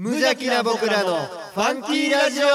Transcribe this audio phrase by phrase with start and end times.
[0.00, 2.46] 無邪気な僕らのファンキーラジオ。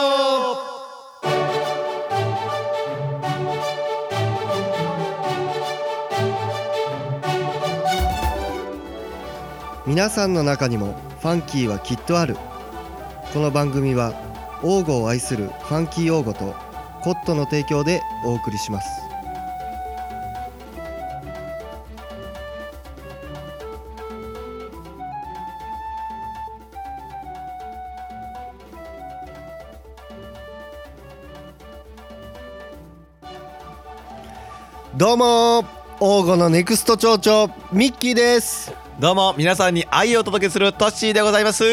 [9.85, 12.37] 皆さんの中にもファンキーはきっとある。
[13.33, 14.13] この番組は
[14.63, 16.55] 王語を愛するファンキー王語と
[17.01, 19.02] コットの提供でお送りします。
[35.03, 35.65] どうも
[35.99, 38.73] 王語のネクスト町長ミッキーです。
[39.01, 41.65] どうも皆さんに愛をお届けするトッシーでございます。
[41.65, 41.67] い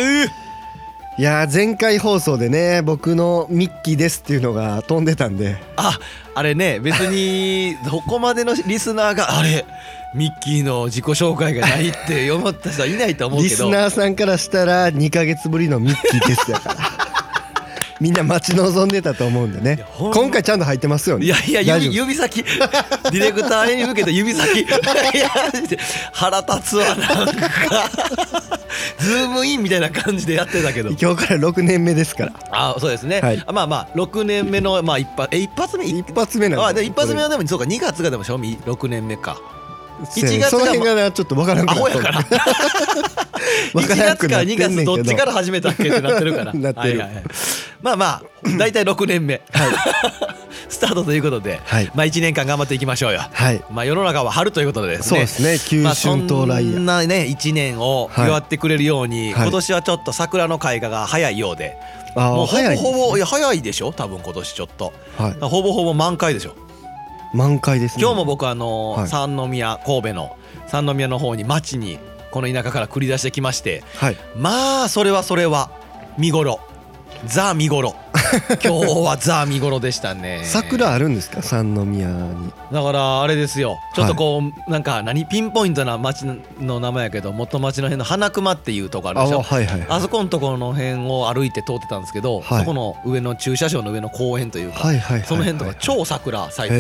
[1.17, 5.59] やー前回放送でね僕のミッキーですっていうのが飛んでたんで。
[5.77, 5.97] あ
[6.35, 9.65] あれね別に どこまでのリスナーがあれ
[10.13, 13.49] ミッキーの自己紹介がないって思った人はいないと思うけど。
[13.49, 17.10] リスナーさんからしたら2ヶ月ぶりのミッキーですだから
[18.01, 19.85] みんな待ち望んでたと思うんでね。
[19.99, 21.27] 今回ちゃんと入ってますよね。
[21.27, 22.43] いやいや指指先。
[22.43, 24.67] ディレクターに向けた指先。
[26.13, 27.33] 腹立つわなんか。
[28.99, 30.91] ズームインみたいな感じでやってたけど。
[30.91, 32.33] 今日から6年目ですから。
[32.51, 33.45] あそうですね、はい。
[33.53, 35.85] まあまあ6年目のまあ一発え一発目？
[35.85, 39.37] 一発目なんで一発目はでもそうか2月がでも正味6年目か
[40.01, 42.19] 1月がその辺がなちょっとわからんくなったアホやから。
[43.75, 46.53] わ1からんく月から2なってんねんけ月どっちから始めたっけってなってるから。
[46.55, 46.99] なってる。
[47.01, 47.25] はいはいはい。
[47.83, 48.23] まあまあ
[48.59, 49.41] 大体6年目、
[50.69, 51.91] スタートということで、はい。
[51.95, 53.21] まあ1年間頑張っていきましょうよ。
[53.33, 53.63] はい。
[53.71, 55.09] まあ世の中は春ということでですね。
[55.09, 55.59] そうですね。
[55.67, 56.73] 急まあ春到来や。
[56.75, 59.43] そんなね1年を祝ってくれるように、はい。
[59.45, 61.77] 今年はちょっと桜の開花が早いようで、
[62.17, 63.93] あもうほぼほぼいや早いでしょ？
[63.93, 64.93] 多分今年ちょっと。
[65.17, 65.33] はい。
[65.41, 66.55] ほぼほぼ満開でしょ？
[67.33, 68.03] 満開ですね。
[68.03, 69.09] 今日も僕あの、はい。
[69.09, 70.37] 三宮神戸の
[70.67, 71.99] 三宮の方に町に
[72.31, 74.17] この田舎から繰り出してきましてはい。
[74.37, 75.71] まあそれはそれは
[76.19, 76.61] 見頃
[77.27, 77.95] ザ見頃
[78.65, 80.41] 今日はザ見頃でしたね。
[80.45, 81.43] 桜あるんですか？
[81.43, 82.53] 三宮に。
[82.73, 83.79] だからあれですよ。
[83.95, 85.27] ちょっとこう、なんか何？
[85.27, 86.25] ピンポイントな町
[86.61, 89.43] の名前やけど元町の辺の花熊っていうとこあるあでしょ。
[89.43, 92.59] はいはいあそこのところの辺を歩いて通ってたんですけど、はい。
[92.61, 96.77] そこの上の駐車場の上の公園というか、はいはいはいその辺とか超桜咲いて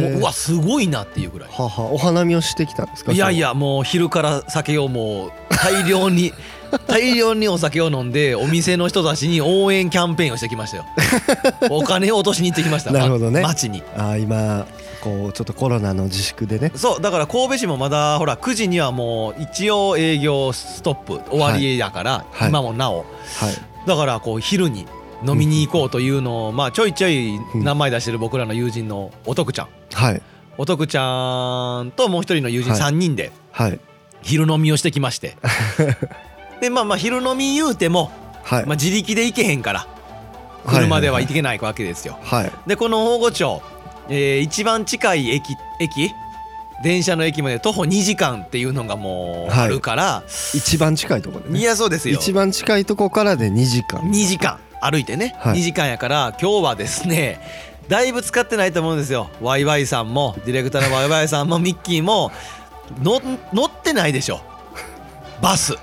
[0.00, 1.48] もううわすごいなっていうぐらい。
[1.52, 3.12] ははお花見をしてきたんですか？
[3.12, 6.32] いやいやもう昼から酒をもう大量に
[6.86, 10.84] 大量にお酒を飲んでお店の人たちに応援キャンペーンをしてきましたよ。
[11.70, 12.90] お金を落としに行ってきました。
[12.90, 13.40] なるほどね。
[13.40, 13.82] ま町に。
[13.96, 14.66] あー今
[15.00, 16.72] こうちょっとコロナの自粛でね。
[16.74, 22.48] そうだから神戸市もまだほら9時にはもう一応営業ストップ終わりやから、はい。
[22.48, 22.98] 今もなお。
[22.98, 23.06] はい。
[23.86, 24.86] だからこう昼に
[25.26, 27.64] 飲みに行こうというのを、まあちょいちょいうん。
[27.64, 29.68] 名前出してる僕らの友人のお徳ちゃん。
[29.94, 30.22] はい。
[30.58, 32.80] お徳ちゃんともう一人の友人はい。
[32.80, 33.78] 3人ではい。
[34.22, 35.36] 昼飲みをしてきまして
[36.60, 38.10] でまあまあ昼飲み言うても、
[38.42, 38.66] はい。
[38.66, 42.18] まあ、自力で行けへんからはい車では行けないわけですよ。
[42.22, 42.52] はい。
[42.66, 43.62] でこの大御町、
[44.08, 46.10] えー一番近い駅駅
[46.82, 50.22] 電車の駅まで徒歩2時間っていうのがもうはいあるから、
[50.54, 52.14] 一番近いところでい、ねやそうですよ。
[52.16, 54.00] 一番近いとこからで2時間。
[54.00, 55.58] 2時間歩いてね、はい。
[55.58, 57.40] 2時間やから今日はですね
[57.88, 59.28] だいぶ使ってないと思うんですよ。
[59.40, 62.30] ワイワイさんもディレクターのワイワイさんもミッキーも
[63.02, 63.20] の
[63.52, 64.40] 乗ってないでしょ。
[65.40, 65.74] バス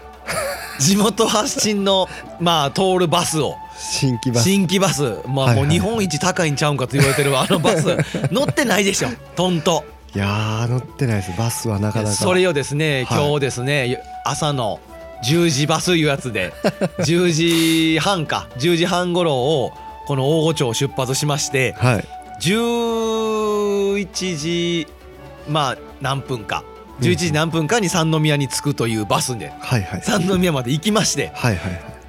[0.79, 2.07] 地元発信の
[2.39, 3.55] まあ通るバスを。
[3.77, 4.43] 新規バス。
[4.43, 5.19] 新規バス。
[5.27, 7.97] まあもう日本一高いんちゃうんかと言われてるあのバス。
[8.31, 9.09] 乗ってないでしょ。
[9.35, 9.83] トント。
[10.15, 11.31] いやー乗ってないです。
[11.37, 12.11] バスはなかなか。
[12.11, 13.25] それをですねはい。
[13.25, 14.79] 今日ですね朝の
[15.25, 16.53] 10時バスいうやつで
[16.99, 18.47] 10時半か。
[18.57, 19.71] 10時半頃を
[20.07, 22.05] この大御町を出発しましてはい。
[22.41, 24.87] 11時
[25.49, 26.63] まあ何分か
[27.01, 29.51] 11時何分かに三宮に着くというバスで
[30.03, 31.31] 三宮まで行きまして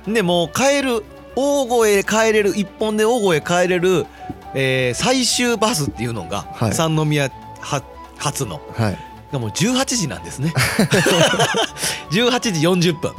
[0.06, 1.02] でもう帰る
[1.34, 4.06] 大越へ帰れる一本で大越へ帰れる、
[4.54, 6.72] えー最終バスっていうのが、はい。
[6.72, 7.28] 三宮
[7.60, 7.82] は
[8.18, 8.60] 初の。
[8.74, 8.98] はい。
[9.32, 10.52] がもう18時なんですね。
[12.10, 12.40] 18
[12.80, 13.12] 時40分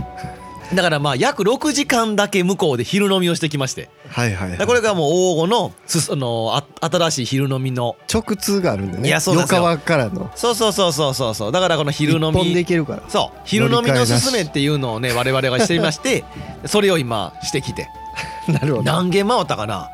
[0.74, 3.90] だからまあ約6時間だけ向こうで昼飲みをしてきまして。
[4.10, 4.68] はいはいはい。
[4.68, 7.96] これがもう大御のすそのあ新しい昼飲みの。
[8.14, 9.08] 直通があるんでね。
[9.08, 9.60] いやそうですよ。
[9.60, 10.30] 横川からの。
[10.36, 11.52] そうそうそうそうそうそう。
[11.54, 12.54] だからこの昼飲み。
[12.54, 13.04] 行けるから。
[13.08, 13.40] そう。
[13.46, 16.26] 昼飲みのすすめっていうのをね我々がしていまして
[16.66, 17.88] それを今してきて。
[18.50, 18.84] なるほど。
[18.84, 19.90] 何軒回ったかな？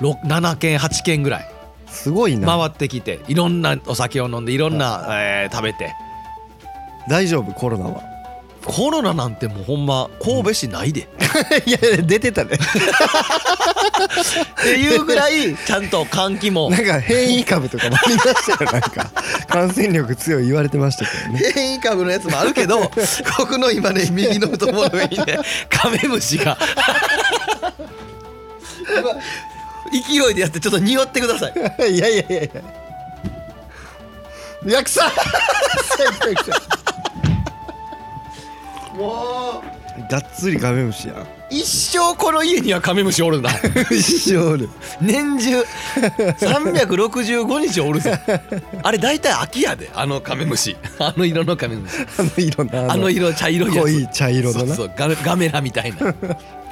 [0.00, 1.48] ろ7軒8軒ぐらい。
[1.88, 2.46] すごいな。
[2.46, 3.18] 回ってきて。
[3.26, 5.92] いろんなお酒を飲んでいろんな、えー食べて。
[7.08, 7.52] 大丈夫？
[7.52, 8.11] コロナは
[8.64, 11.08] コロナなんてもうほんま神戸市ないで、
[11.66, 12.58] いや出てたね。
[14.60, 16.70] っていうぐらいちゃんと換気も。
[16.70, 18.72] なんか変異株とかもありましたよ。
[18.72, 19.10] なんか
[19.48, 21.52] 感染力強い言われてましたけどね。
[21.54, 22.90] 変異株のやつもあるけど
[23.38, 25.38] 僕の今ね右の太ももの上にね
[25.68, 26.56] カメムシが。
[29.92, 31.52] 勢いでやってちょっと匂ってください。
[31.92, 32.62] いやいやいやいや。
[34.64, 34.82] いや
[38.94, 39.62] も
[40.10, 43.50] がっつりカメムシや一生この家にはカメムシおるな
[43.92, 44.70] 一生おる。
[45.00, 45.62] 年中。
[46.38, 48.10] 365日おるぞ
[48.82, 50.76] あれ大体秋やであのカメムシ。
[50.98, 51.96] あの色のカメムシ。
[52.18, 53.84] あの色なあの色茶色いやつ。
[53.84, 54.66] 濃い茶色のな。
[54.66, 54.92] そうそう。
[54.96, 56.14] ガメガメラみたいな。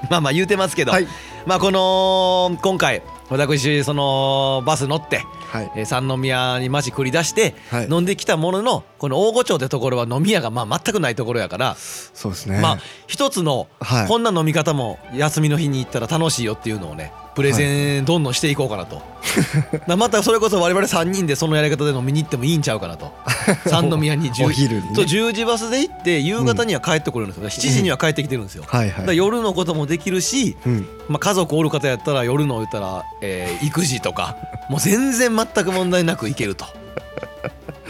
[0.09, 1.07] まあまあ言うてますけど、はい。
[1.47, 5.73] まあこの今回私そのバス乗って、はい。
[5.77, 7.89] えー三宮に町繰り出してはい。
[7.89, 12.61] 飲んできたもののこの大御町ってところは飲み屋がまあ全くないところやから、そうですね。
[12.61, 14.09] まあ一つのはい。
[14.09, 23.13] こんな飲み方も休みの日に行ったら楽しいよっていうのをねプレゼンどんどんしていこうかなと、だからまたそれこそ我々3人でそのやり方で飲みに行ってもいいんちゃうかなと。
[23.69, 24.95] 三宮に10お昼にね。
[24.95, 30.87] そう10時バスで行って夕方には帰ってくるんですよ、7時には帰ってきてるんですよ、はいだからはい夜のこともできるし、うん。
[31.09, 34.37] まあ、家族おる方やったら夜の言ったら、えー育児とか
[34.69, 36.67] もう全然全く問題なくいけると。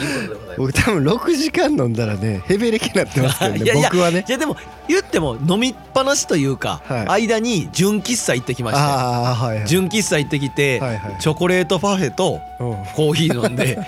[0.03, 0.61] いうことでございます。
[0.61, 4.25] 僕多分6時間飲んだらねヘベレケなってますけどねいやいや僕はね。
[4.29, 4.57] いやでも
[4.89, 7.27] 言っても飲みっぱなしというか、はい。
[7.27, 9.67] 間に純喫茶行ってきましてああはいはい。
[9.67, 11.17] 純喫茶行ってきて、はいはい。
[11.21, 13.79] チョコレートパフェとうんコーヒー飲んで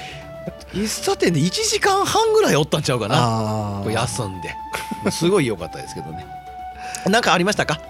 [0.73, 3.83] 喫茶店で1時間半ぐらいおったんちゃうかな。
[3.91, 4.55] 休んで。
[5.11, 6.25] すごい良かったですけどね。
[7.09, 7.81] なんかありましたか？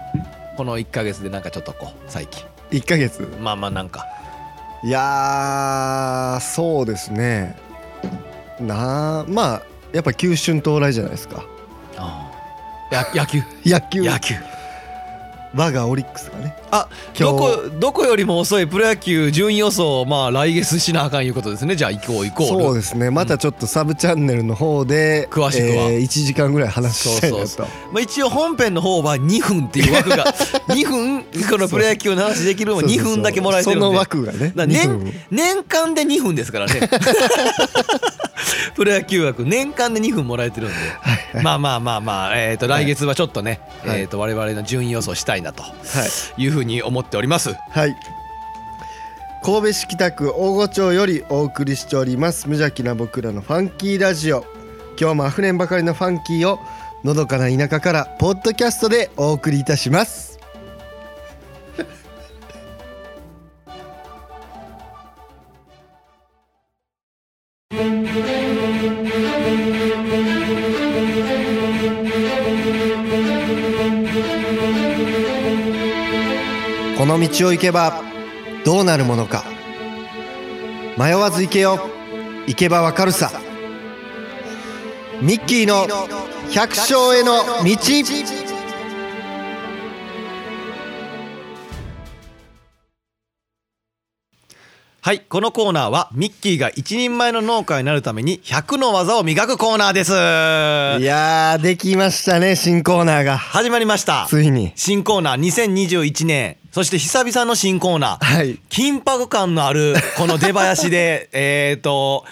[0.57, 2.43] この1ヶ月でなんかちょっとこう最近。
[2.71, 3.21] 1ヶ月？
[3.39, 4.07] まあまあなんか。
[4.83, 7.55] いやーそうですね
[8.59, 9.63] なあまあ
[9.93, 11.43] やっぱ急春到来じゃないですか。
[12.93, 13.41] や 野球。
[13.65, 14.01] 野球。
[14.03, 14.35] 野球
[15.55, 16.55] 我がオリックスがね。
[16.71, 17.35] あ今日。
[17.35, 21.75] どこどこよりも遅いプロ野球順位予想まあ来月しなあかんいうことですね。
[21.75, 22.47] じゃあ行こう行こう。
[22.47, 23.11] そうですね。
[23.11, 25.91] またちょっとサブチャンネルの方で詳しくは。
[25.91, 27.47] えー1時間ぐらい話したいなと。
[27.47, 30.25] そうまあ、一応本編の方は2分っていう枠が
[30.69, 33.85] 2分このプロ野球の話できるのは2分だけもらえてるんで。
[33.85, 34.53] その枠がね。
[34.55, 35.13] だから2分。
[35.31, 36.89] 年年間で2分ですからね。
[38.75, 40.75] プロ野球枠年間で2分もらえてるんで、
[41.41, 44.01] まあまあまあまあ、えー、と来月はちょっとね、はい。
[44.01, 45.71] えー、と我々の順位予想したいなとは
[46.37, 46.41] い。
[46.41, 47.53] いうふうに思っております。
[47.69, 47.95] はい。
[49.43, 52.47] 神戸市北区大御町よりお送りしております。
[52.47, 54.45] 無邪気な僕らのファンキーラジオ。
[54.99, 56.59] 今日もあふれんばかりのファンキーを
[57.03, 60.32] のどかな田舎からポッドキャストでお送りいたします
[77.17, 78.01] の道を行けば
[78.65, 79.43] どうなるものか。
[80.97, 81.89] 迷わず行けよ。
[82.47, 83.31] 行けばわかるさ。
[85.21, 85.87] ミッキーの
[86.51, 88.42] 百姓への道。
[95.05, 100.11] はいこのコーナーはミッキーが一人前の農家になるために100の技を磨くコーナーです。
[100.13, 100.15] い
[101.05, 103.37] やーできましたね新コーナーが。
[103.37, 104.25] 始まりました。
[104.29, 104.71] ついに。
[104.77, 106.55] 新コーナー2021年。
[106.71, 108.23] そして久々の新コーナー。
[108.25, 108.57] はい。
[108.69, 112.23] 緊迫感のあるこの出囃子で えっと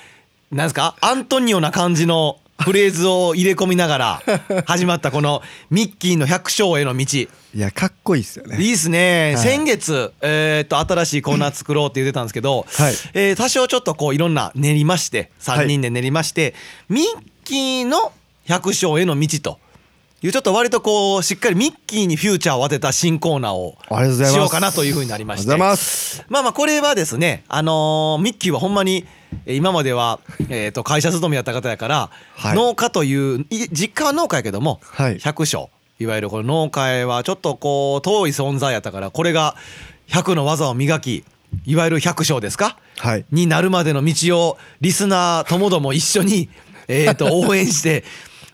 [0.49, 0.95] なんですか？
[1.01, 4.23] アントニオな感じのフレーズを入れ込みながら
[4.65, 7.05] 始まったこのミッキーの百姓への道。
[7.17, 8.57] いいやかっこいいっすよね。
[8.61, 9.43] いですね、はい。
[9.43, 12.93] 先月、えー、と新しいコーナー作ろうって言ってたんですけど、はい。
[13.13, 16.53] えー多少ちょっとこういろんな練りまして3人で練りまして、
[16.87, 17.05] ミッ
[17.43, 18.13] キーの
[18.45, 19.59] 百姓への道と。
[20.23, 23.75] いうちょっと割とこうしっかりミッキーにフューチャーを当てた新コーナーを
[24.29, 25.51] しようかなというふうになりまして。
[25.51, 30.19] ありがとうございまあまあこれはですねあのーミッキーはほんまにえー今までは、
[30.49, 32.55] えー、と会社勤めやった方やから、はい。
[32.55, 35.19] 農家というい実家は農家やけども、はい。
[35.19, 35.69] 百姓
[35.99, 39.55] いわゆるこの農家はちょっとこう遠い存在やったからこれが
[40.07, 41.23] 百の技を磨き
[41.65, 42.77] いわゆる百姓ですか？
[42.97, 43.25] はい。
[43.31, 46.49] になるまでの道をリスナーともども一緒に、
[46.87, 48.03] えー、と応援して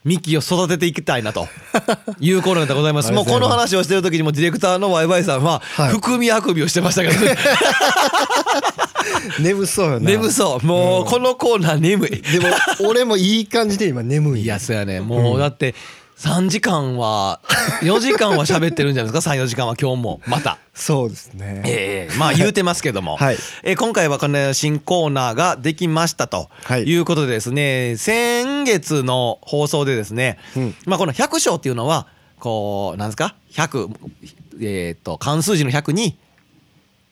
[0.03, 1.47] ミッキーを育てていきたいなと。
[2.19, 3.11] いうコーナーでございます。
[3.11, 5.89] もうこの話をしてる時にもディレクターのワイワイさんははい。
[5.91, 7.35] 含みあくびをしてましたけど、ね、
[9.39, 10.09] 眠そうよな。
[10.09, 10.65] 眠そう。
[10.65, 12.09] もうこのコーナー眠い。
[12.21, 12.47] でも
[12.89, 14.41] 俺もいい感じで今眠い。
[14.41, 14.99] いやそうやね。
[15.01, 15.75] もうだって
[16.17, 17.41] 3時間は
[17.81, 20.21] 4時間は喋ってるんじゃないですか？34時間は今日も。
[20.25, 20.57] また。
[20.73, 21.61] そうですね。
[21.65, 23.37] ええまあ言うてますけども、はい。
[23.63, 26.49] えー今回はこの新コーナーができましたと。
[26.63, 26.83] はい。
[26.83, 30.75] いうことでですね、先月の放送でですね、うん。
[30.85, 32.07] まあこの100章っていうのは
[32.39, 33.89] こうなんですか？100
[34.59, 36.17] えっ、と漢数字の100に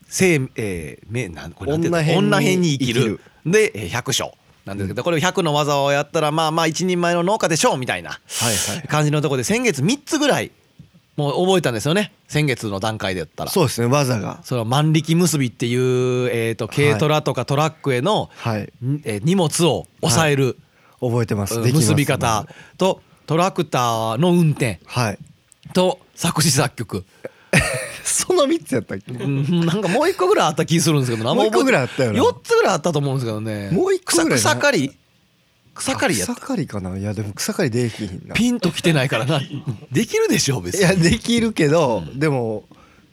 [0.07, 3.19] 生えー、めなんこれ女編に生きる。
[3.45, 4.33] 生でえー100章
[4.65, 8.17] なんですけどこれを100の技をやったらまあまあ一人前の農家でしょうみたいなは
[8.51, 8.87] いはい。
[8.87, 10.51] 感じのところで先月3つぐらい
[11.15, 12.11] もう覚えたんですよね。
[12.27, 13.51] 先月の段階でやったら。
[13.51, 14.41] そうですね技が。
[14.43, 18.63] その万力結びっていう、えー、と軽トラとかトラックへの、はい。
[18.83, 20.57] んえー荷物を抑える、
[20.99, 21.57] 覚えてます。
[21.59, 22.45] 結び方
[22.77, 25.19] とトラクターの運転はい。
[25.73, 27.05] と作詞作曲、
[28.03, 29.11] その3つやったっけ？
[29.11, 32.19] うん、なんかもう一個ぐらいあった気するんですけどもう一個ぐらいあったよな。
[32.21, 33.69] 4つぐらいあったと思うんですけどね。
[33.71, 34.35] もう一個ぐらいな。
[34.37, 34.91] 草草刈り。
[35.73, 36.35] 草刈りやった。
[36.35, 36.97] 草刈りかな？
[36.97, 38.35] いやでも草刈りできひんな。
[38.35, 39.41] ピンときてないからな。
[39.91, 40.81] できるでしょ別に。
[40.81, 42.63] いやできるけどでも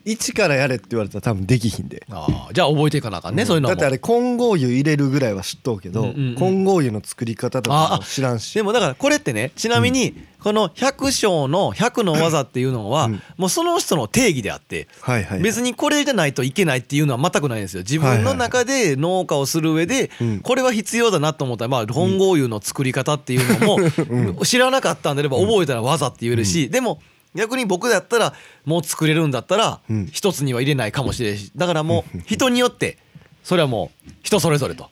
[0.04, 2.04] 一からやれって言われたら多分できひんで。
[2.11, 3.75] あーじゃあ覚えていかなあかんね、そういうのも。
[3.75, 6.35] だってあれ混合油入れるぐらいは知っとうけどうんうんうん。
[6.35, 8.52] 混合油の作り方とかも知らんし。
[8.54, 13.23] でもだからこれってねちなみにこの100章の100の技っていうのはうん。
[13.37, 17.80] もうその人の定義であってはいはい別にこれじゃないといけないっていうのは全くないんですよ。
[17.82, 20.40] 自分の中で農家をする上でうん。
[20.40, 21.64] これは必要だなと思った。
[21.64, 27.00] らまあ本合油の作り方っていうのも知らなかったんであれば覚えたら技って言えるしでも
[27.35, 28.35] 逆に僕だったら
[28.65, 30.07] もう作れるんだったらうん。
[30.12, 31.53] 一つには入れないかもしれないし。
[31.57, 32.99] だからもう 人によって
[33.43, 34.91] それはもう人それぞれと。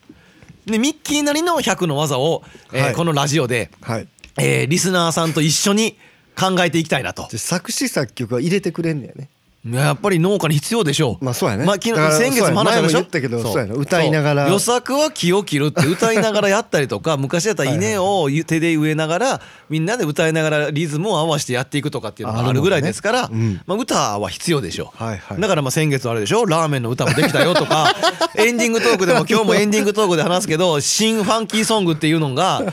[0.65, 4.07] でミッキーなりの100の技を、えこのラジオで、はい。
[4.37, 5.97] えーリスナーさんと一緒に
[6.39, 7.27] 考えていきたいなと。
[7.31, 9.29] で作詞作曲は入れてくれんねやね
[9.63, 11.23] やっぱり農家に必要でしょう。
[11.23, 11.65] まあそうやね。
[11.65, 12.97] まあ、昨日先月も話したでしょ？
[12.97, 13.57] 前ったけどそう。
[13.59, 14.49] やな歌いながら。
[14.49, 23.29] 予作は木を切るって歌いながらやったりとか昔やったら稲を手で植えながらみんなで歌いながらリズムを合わせてやっていくとかっていうのがあるぐらいですから、
[23.67, 25.39] まあ、歌は必要でしょう、はいはい。
[25.41, 26.47] だからまあ先月あれでしょ？
[26.47, 27.93] ラーメンの歌もできたよとか
[28.37, 32.63] エンディングトークでも今日もエンディングトークで話すけど新ファンキーソングっていうのが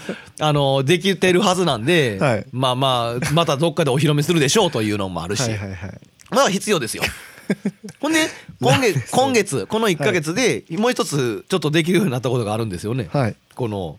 [0.41, 2.47] あのできてるはずなんで、はい。
[2.53, 5.43] まあまあまたどっかでお披露目するでしょうというのもあるし。
[5.43, 6.01] はいはいはい
[6.31, 7.03] まあ必要ですよ。
[8.01, 8.29] ほんで
[8.61, 13.09] 今月今月この1か月でもう一つちょっとできるようになったことがあるんですよね。
[13.13, 13.37] はい。
[13.55, 13.99] この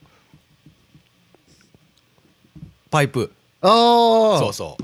[2.91, 3.31] パイプ。
[3.61, 3.71] ああ
[4.39, 4.83] そうそう。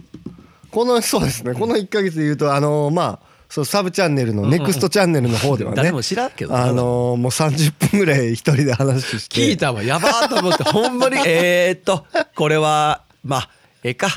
[0.71, 1.53] このそうですね。
[1.53, 5.77] この1か月で言うとあのーまあそうサブチャンネルのネクストチャンネルの方ではね。
[5.77, 6.55] 誰も知らんけど。
[6.57, 7.29] あのーも。
[7.29, 9.35] う30分ぐらい一人で話して。
[9.35, 9.83] 聞いたわ。
[9.83, 13.49] やばーと思ってほんまにえーっとこれはまあ
[13.85, 14.07] ええか。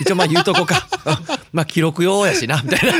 [0.00, 0.88] 一応まあ言うとこか。
[1.52, 2.98] まあ記録用やしなみたい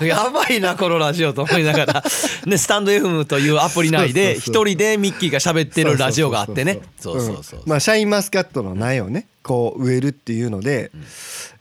[0.00, 0.06] な。
[0.06, 2.04] やばいなこのラジオと思いながら。
[2.46, 6.78] ねスタンド FM というアプリ内で一人でミッキーが喋ってるラジオがあってね。
[7.00, 10.92] そうそうそうまあシャインマスカットの苗をねこう植えるっていうので、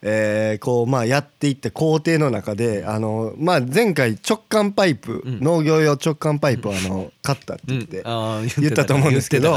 [0.04, 5.40] えーこうまあやっていって工程の中であのまあ前回直管パイプ、ん。
[5.42, 8.04] 農業用直管パイプをあの買ったって言って、
[8.60, 9.56] 言ったと思うんですけど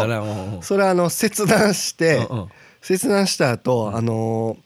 [0.62, 2.48] それあの切断して、うんうん
[2.82, 4.56] 切断した後あの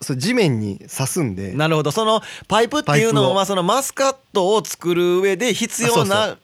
[0.00, 1.52] それ地面に刺すんで。
[1.52, 1.90] なるほど。
[1.90, 6.36] そのパイプっていうのはそのマスカットを作る上で必要な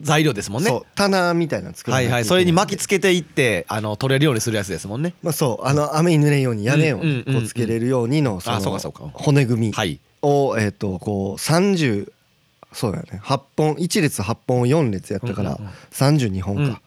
[0.00, 0.70] 材料ですもんね。
[0.70, 2.10] そう棚みたいなの作らはない。
[2.10, 5.14] いはいそれに巻きつけていってあの取れるようにするやつですもんね。
[5.22, 5.66] まあそう。
[5.66, 7.04] あの雨に濡れんように屋根をこ
[7.38, 8.60] うつけれるようにのその
[9.12, 10.00] 骨組みはい。
[10.22, 12.10] をえっとこう30
[12.72, 13.20] そうだよね。
[13.22, 16.82] 8本1列8本を4列やったからうんうんうん32本か。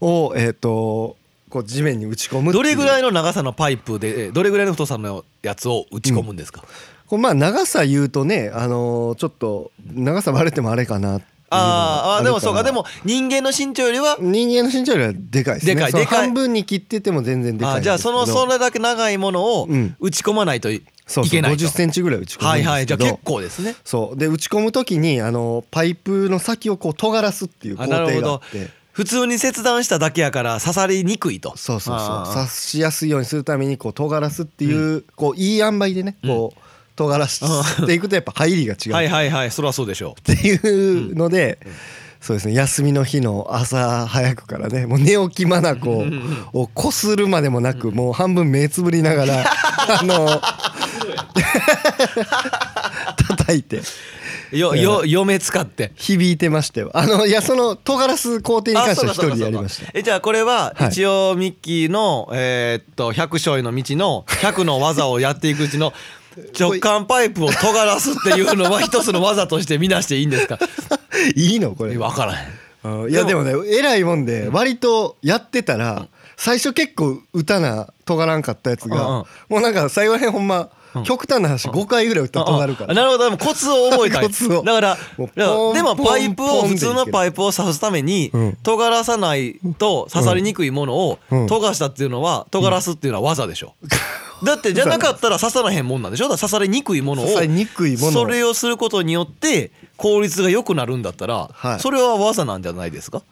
[0.00, 1.16] をえっと
[1.50, 6.64] こう地面に打ち込むどれぐらいの長さのパイプでえどれぐらいの太さのやつを打ち込むんですか、
[7.06, 12.62] これまあ長さ言うとねあのーちょっと長さ割れてもあれかなあーあーでもそうか。
[12.62, 15.74] でも人間の身長よりは人間の身長よりはでかいですね。
[15.74, 15.92] でかい。
[15.92, 16.18] でかい。
[16.26, 19.96] 半分に切ってても全然でかいじゃあそのそれだけ長いものをうん。
[19.98, 20.80] 打ち込まないとい
[21.28, 21.64] けないと。
[21.64, 22.86] 50センチぐらい打ち込むんはいはい。
[22.86, 23.74] じゃあ結構ですね。
[23.84, 24.16] そう。
[24.16, 31.56] で打ち込む時にあのパイプの先をこう尖らすっていう工程るほどがあって普通に切断しただけやから刺さりにくいと。
[31.56, 32.34] そうそうそう。
[32.34, 36.58] 刺しやすいようにするためにこう尖らすっていう、こういい塩梅でねこう
[36.96, 39.50] 尖らしていくとやっぱ入りが違う、はいはいはい。
[39.50, 41.58] それはそうでしょっていうので、
[42.20, 42.54] そうですね。
[42.54, 46.04] 休みの日の朝早くからねもう寝起きまなこ
[46.52, 49.44] をこするまでもなくもう半分目つぶりながら
[50.00, 50.28] あの
[53.16, 53.78] 叩いて。
[53.78, 53.82] う
[54.52, 55.92] よよ嫁使って。
[55.96, 56.90] 響いてましたよ。
[56.94, 59.90] あのいやその尖らす工程に関しては一人でやりました。
[59.94, 60.88] えじゃあこれははい。
[60.88, 65.92] 一応ミッキーのえーっと百姓への道の100の技をやっていくうちの
[66.58, 70.58] 直感パイプを尖らすっていうのは 一つの技として見なしていいんですか？
[71.34, 71.72] いいの？
[71.74, 71.96] これ。
[71.96, 73.02] 分からへん。
[73.02, 76.06] うんいやでもね偉いもんで割とやってたら
[76.38, 80.68] 最初結構歌な尖らんかったやつが、もうなんか最後らへんほんま、うん
[81.04, 83.24] 極端な話5回ぐらい歌尖るから、あなるほど。
[83.24, 84.24] でもコツを覚えたい。
[84.26, 84.62] コツを。
[84.62, 88.58] だからでもパイプを普通のパイプを刺すためにうん。
[88.62, 91.46] 尖らさないと刺さりにくいものをうん。
[91.46, 93.74] 尖したっていうのは尖らすっていうのは技でしょ。
[94.42, 96.28] だってじゃなかったら刺さらへんもんなんでしょ。
[96.28, 97.28] 刺されにくいものを。
[98.12, 101.80] それをすることによって効率が良くなるんだったらはい。
[101.80, 103.22] それは技なんじゃないですか？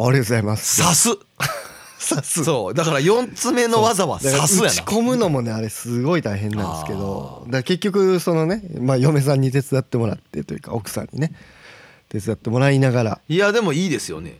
[0.00, 0.82] ありがとうございます。
[0.82, 1.18] 刺す
[1.98, 2.74] 刺すそう。
[2.74, 7.46] だから4つ目の技は刺すや打ち込むのもねあれすごい大変なんですけど。
[7.48, 11.32] だ結局そのね、まあ、嫁さんに手伝ってもらってというか奥さんにね
[12.08, 13.10] 手伝ってもらいながら。
[13.10, 14.38] ないやでもいいですよね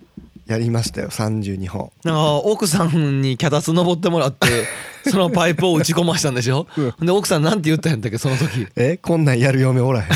[0.49, 1.93] やりましたよ32本。
[2.05, 4.47] なんか奥さんに脚立登ってもらって
[5.11, 6.67] そのパイプを打ち込ましたんでしょ？
[7.01, 8.67] で奥さんなんて言ったんやったっけその時。
[8.77, 10.09] えこんなんやる嫁おらへん。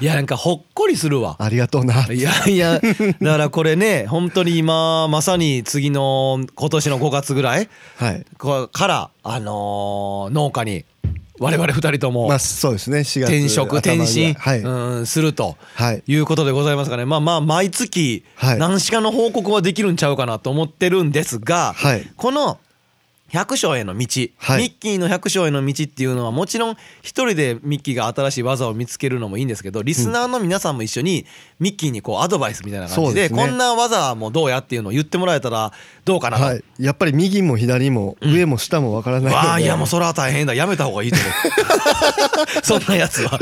[0.00, 1.36] いやなんかほっこりするわ。
[1.38, 2.06] ありがとうな。
[2.12, 2.80] いやいや
[3.20, 8.24] だからこれね本当に今まさに次の今年の5月ぐらいはい。
[8.38, 10.84] こからあのー農家に
[11.40, 12.98] 我々二人ともまあそうですね。
[13.00, 14.70] 4月転職転身はい、う
[15.00, 16.02] んするとはい。
[16.06, 17.04] いうことでございますかね。
[17.04, 18.58] まあまあ毎月はい。
[18.58, 22.06] 何しかの報告はできるんちゃうかなと思ってるんですが、はい。
[22.16, 22.58] この
[23.32, 24.62] 百姓への道、はい。
[24.62, 31.24] ミッキーの百姓への道っていうのはもちろん一人でミッキーが新しい技を見つけるのもいいんですけどリスナーの皆さんも一緒に
[31.58, 33.36] ミッキーにこうアドバイスみたいな感じでね。
[33.36, 35.72] こんな技もどうやっていうのを言ってもらえたら
[36.04, 36.44] どうかなと。
[36.44, 40.52] はい、やっぱり右も左も上も下もわからないので、わあいやもうそれは大変だ。
[40.54, 41.24] やめた方がいいと思
[42.60, 42.60] う。
[42.62, 43.38] そんなやつは。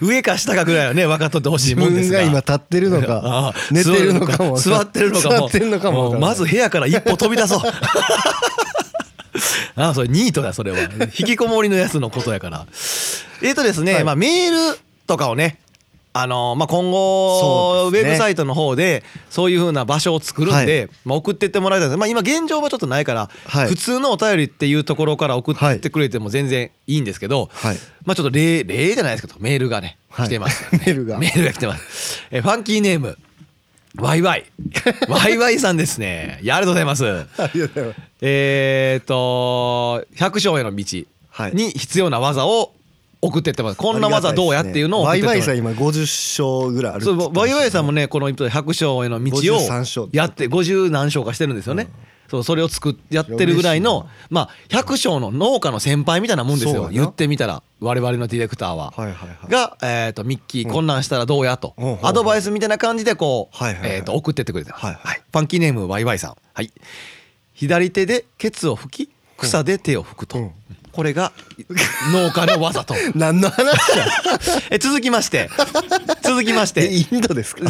[0.00, 2.18] 上か下かぐらいはね分かっとってほしい自分もんですが。
[2.18, 3.20] が今立ってるのあか。
[3.24, 5.38] あ寝てるのかも座ってるのかも。
[5.38, 6.30] 座ってるのかもわからない。
[6.30, 7.60] うまず部屋から一歩飛び出そう
[9.76, 10.78] ああそれニートだそれは。
[11.18, 12.66] 引きこもりのやつのことやから。
[13.42, 14.04] えっ、とですね、はい。
[14.04, 15.58] まあメールとかをね
[16.14, 18.00] あのまあ、今後、ね。
[18.00, 23.68] ウェブサイトの方でそういう風な場所を作るんで、まあ、送ってってもらいたいです、まあ、今現状はちょっとないから、はい。
[23.68, 27.76] 普通のお便りっていうところから送ってくれても全然いいんですけど、はい。
[28.04, 30.26] まあちょっと例例じゃないですけどメールがねはい。
[30.26, 32.24] 来てます、 メールがメールが来てます。
[32.32, 33.16] えファンキーネーム
[34.00, 34.44] ワイワイ。
[35.08, 36.38] ワイワイさんですね。
[36.42, 37.04] いやありがとうございます。
[37.06, 38.00] ありがとうございます。
[38.20, 40.84] えー、と百姓への道
[41.30, 41.54] はい。
[41.54, 42.72] に必要な技を
[43.20, 43.76] 送ってってます。
[43.76, 51.88] こんな技どうやっていうのを送ワイワイさん今50勝ぐらいあるってそ言ってましたうワイワイさんもねこの百姓への道を53勝やって50何勝かしてるんですよね、
[52.30, 56.88] そうそれを作っやってるぐらいのまあ百姓の農家の先輩みたいなもんですよ。
[56.92, 58.92] 言ってみたら我々のディレクターは。
[58.96, 59.50] はいはいはい。
[59.50, 63.90] が、えー、とミッキーこんなんしたらどうやと、アドバイスみたいな感じでこう、はいはいはい。
[63.96, 65.22] えー、と送ってってくれてます、はいはい。
[65.32, 66.70] パンキーネームワイワイさん、はい、
[67.54, 70.50] 左手でケツを拭き草で手を拭くと、うん。
[70.92, 71.32] これが
[72.12, 72.94] 農家の技と。
[73.14, 74.06] 何の話や。
[74.70, 75.48] え続きまして。
[76.22, 77.62] 続きましえてインドですか？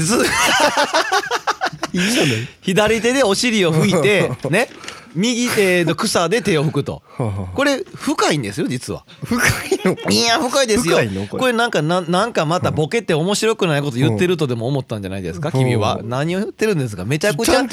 [1.98, 4.68] ずインドね左手でお尻を拭いて ね。
[5.14, 7.02] 右手の草で手を拭くと。
[7.56, 9.04] これ深いんですよ実は。
[9.24, 9.36] 深
[9.74, 9.96] いの。
[9.96, 10.98] かいや深いですよ。
[11.30, 11.52] これ。
[11.54, 15.48] なんかななんかまたボケって面白くないこと言ってるとでも思ったんじゃないですか？
[15.52, 15.60] うん。
[15.60, 16.00] 君は。
[16.04, 17.06] 何を言ってるんですか？
[17.06, 17.68] めちゃくちゃめ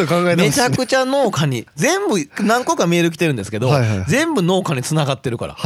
[0.50, 3.70] ちゃくちゃ農家に全部何個かメール来てるんですけど
[4.08, 5.58] 全部農家に繋がってるから。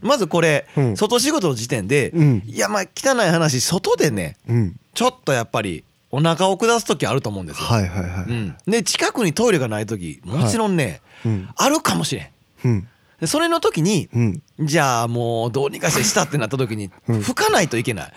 [0.00, 0.96] まずこれうん。
[0.96, 2.42] 外仕事の時点でうん。
[2.46, 4.76] いやまあ汚い話外でねうん。
[4.94, 7.66] ちょっとやっぱりお腹を下す時あると思うんですよ。
[7.66, 8.24] はいはいはい。
[8.28, 11.48] うん、で近くにトイレがない時もちろんね、うん。
[11.56, 12.28] あるかもしれん。
[12.64, 12.88] うん。
[13.20, 14.42] でそれの時に、うん。
[14.60, 17.20] じゃあもうどうにかしてしたってなった時にうん。
[17.20, 18.12] 拭かないといけない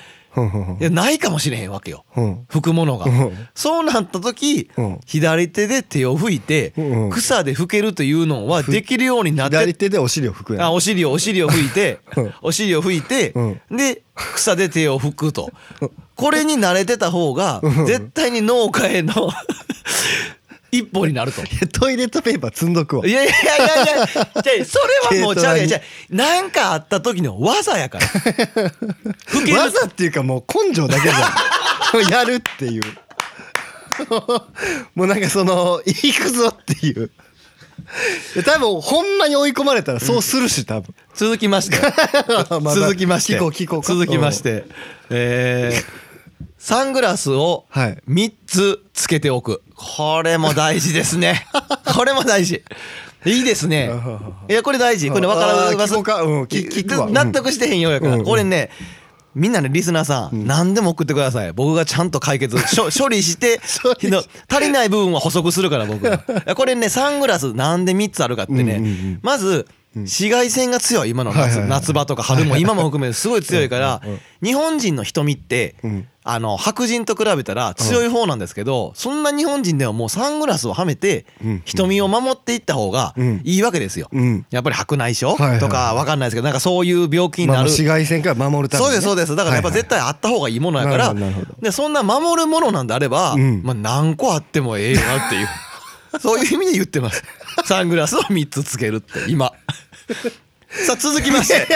[0.79, 2.05] いやないかもしれへんわけよ。
[2.15, 2.45] うん。
[2.49, 3.05] 拭くものが。
[3.05, 3.47] うん。
[3.53, 4.99] そうなった時うん。
[5.05, 7.09] 左手で手を拭いてうん。
[7.09, 12.33] 草で拭けるというのはできるようになって左手でお尻を拭くあお尻をお尻を拭いてうん。
[12.41, 13.61] お尻を拭いてうん。
[13.77, 14.03] で
[14.35, 15.51] 草で手を拭くと。
[16.15, 17.85] これに慣れてた方がうん。
[17.85, 19.29] 絶対に農家への
[20.71, 21.41] 一歩になると。
[21.79, 23.05] トイレットペーパー積んどくわ。
[23.05, 24.05] いやいやいやいや。
[24.05, 24.25] じゃあ
[24.65, 24.79] そ
[25.13, 25.81] れはもうちゃうやじゃあ
[26.15, 28.07] なんかあった時の技やから。
[29.53, 32.07] 技っていうかもう根性だけじゃん。
[32.09, 32.81] やるっていう。
[34.95, 37.11] もうなんかその行くぞっていう。
[38.35, 40.95] で多分ほんまに追い込まれたらそうするし多分。
[41.13, 41.77] 続きまして。
[42.73, 43.35] 続きまして。
[43.35, 43.87] 聞こう聞こうか？
[43.93, 44.65] 続きまして。
[45.09, 46.01] えー
[46.57, 47.97] サングラスをはい。
[48.07, 49.63] 3つつけておく
[49.97, 51.45] これも大事ですね。
[51.95, 52.63] これも大事。
[53.25, 53.89] いいですね。
[54.49, 55.09] いやこれ大事。
[55.09, 56.21] これ分からますあー聞こうか？
[56.23, 57.07] うん聞聞くわ。
[57.07, 58.15] うん納得してへんようやから。
[58.15, 58.69] うんこれね
[59.33, 61.53] みんなねリスナーさん何でも送ってください。
[61.53, 62.55] 僕がちゃんと解決
[62.97, 63.61] 処理して
[64.03, 66.01] の足りない部分は補足するから僕。
[66.55, 69.19] これねサングラスなんで3つあるかってうんうんうねん。
[69.21, 71.59] まず紫外線が強い今の夏。
[71.59, 74.01] 夏場とか春も今も含めてすごい強いから
[74.43, 81.61] 日本人の瞳ってうんあの白人と比べたら強い方なんですけど、そんな日本人ではもうサングラスをはめてうん。
[81.65, 83.41] 瞳を守っていった方がうん。
[83.43, 84.09] いいわけですよ。
[84.11, 84.45] うん。
[84.49, 89.35] やっぱり白内障とかわかんないですけどなんかそういう病気にまあなる、紫外線から守るためそうですそうです。
[89.35, 91.13] だからやっぱ絶対対あった方がいいものやから、
[91.61, 93.61] でそんな守るものなんであれば、うん。
[93.63, 95.47] まあ、何個あってもええよなっていう。
[96.19, 97.23] そういう意味で言ってます。
[97.65, 99.53] サングラスを3つつけるって今
[100.87, 101.67] さあ続きまして。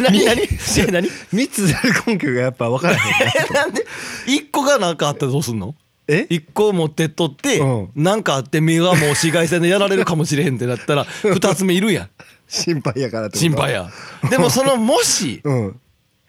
[0.00, 0.42] 何 何？
[0.42, 0.46] え
[0.92, 1.08] 何？
[1.34, 3.84] 3つある根拠がやっぱ分からへんなんで
[4.26, 5.74] ？1個が何かあったらどうすんの？
[6.06, 7.88] え？1個持ってっとってうん。
[7.96, 12.08] 何かあって目がもう紫外線でやられるかもしれへんってなったら2つ目いるやん。
[12.46, 13.90] 心配やからって心配や。
[14.30, 15.80] でもそのもしうん。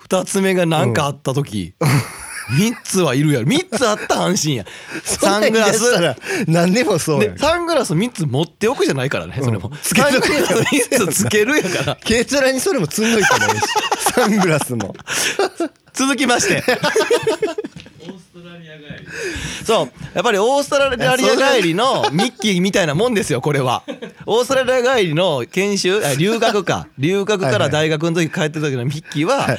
[0.09, 1.73] 2つ目が何かあった時
[2.49, 3.45] 3つはいるやろ。
[3.47, 4.65] 3つあったら安心や
[5.03, 6.15] サングラス。
[6.47, 9.69] 何でもそうやでサングラス3つ持っておくじゃないからねそれも。
[9.71, 11.95] うんつけとくサングラス3つつけるやから。
[12.03, 13.63] ケツラにそれも積んどいたらいいし。
[14.13, 14.95] サングラスも。
[15.93, 16.63] 続きまして。
[19.65, 19.91] そう。
[20.13, 23.83] やっぱりオーストラリア帰りのミッキーみたいなもんですよこれは。
[24.25, 26.87] オーストラリア帰りの研修あ留学か。
[26.97, 29.57] 留学から大学の時帰ってた時のミッキーは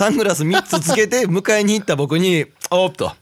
[0.00, 3.12] サングラス3つつけて迎えに行った僕に「おっと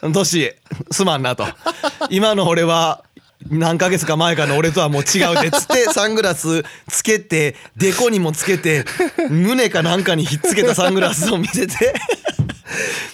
[0.00, 0.54] トッシー
[0.92, 1.46] すまんな」と
[2.10, 3.04] 「今の俺は
[3.50, 8.84] 何ヶ月か前かの俺とはもう違うで」っつってサングラスつけてデコにもつけて
[9.30, 11.94] 胸かなんかにひっつけたサングラスを見せて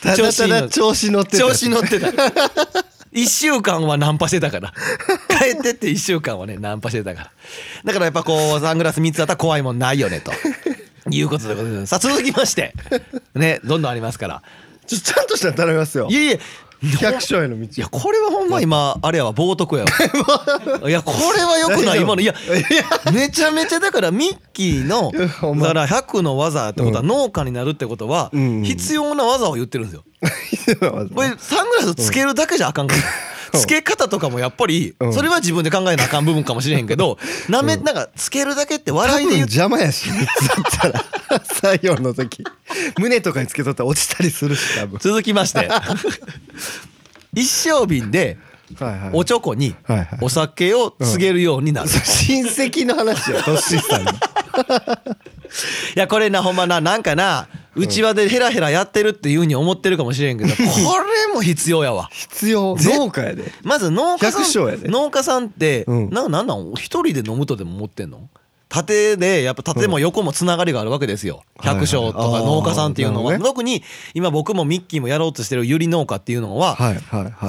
[0.02, 1.38] ただただ調子乗ってた。
[1.40, 2.06] 調子乗ってた。
[3.12, 4.72] 1週間はナンパしてたから。
[5.28, 7.30] 帰ってって1週間はねナンパしてたから。
[7.85, 10.33] だからやっぱこうサングラス3つだったら怖いもんないよねと
[11.18, 11.86] いうことでございます。
[11.86, 12.74] さあ続きまして。
[13.34, 14.42] ねどんどんありますから。
[14.86, 16.08] ちょちゃんとしたら頼みますよ。
[16.10, 16.40] いえいえ。
[16.82, 17.64] 百姓への道。
[17.64, 20.88] いやこれはほんま今あれやわ冒涜やわ。
[20.88, 22.22] いやこれはよくない今の。
[22.22, 22.34] いや
[23.12, 28.62] めちゃめちゃだからミッキーのだから100の技ってことは農家になるってことはうん。
[28.62, 33.02] 必要な技を言ってるんですよこれサングラスつけるだけじゃあかんから、
[33.59, 35.14] つけ方とかもやっぱりうん。
[35.14, 41.04] それは自分で考えなあかん部分かもしれへんけどなめなんかつけるだけって多笑いで言邪魔やし3つだったら。
[41.40, 42.44] 採用の時。
[42.98, 44.98] 胸とかにつけとったら落ちたりするし多分。
[45.00, 45.68] 続きまして。
[47.33, 48.37] 一升瓶で
[49.12, 49.74] おちょこに
[50.20, 54.12] お酒を告げるようになる、い親戚の話よトッシーさんの。
[55.94, 62.09] やこれなほんまななんかなうちわでヘラヘラやってるっていうふうに思ってるかもしれんけど これも必要やわ。
[62.12, 62.74] 必要。
[62.76, 63.52] ぜ農家やで。
[63.62, 64.42] まず農家さん
[64.90, 66.11] 農家さんってうん。
[66.11, 66.72] ななんなん？
[66.74, 68.28] 一人で飲むとでも思ってんの？
[68.70, 71.42] 縦でやっぱ縦も横もつながりがあるわけですよ。
[71.61, 73.38] 百姓とか農家さんっていうのは。
[73.38, 73.83] 特に
[74.14, 76.78] 今僕もミッキーもやろうとしてるゆり農家っていうのは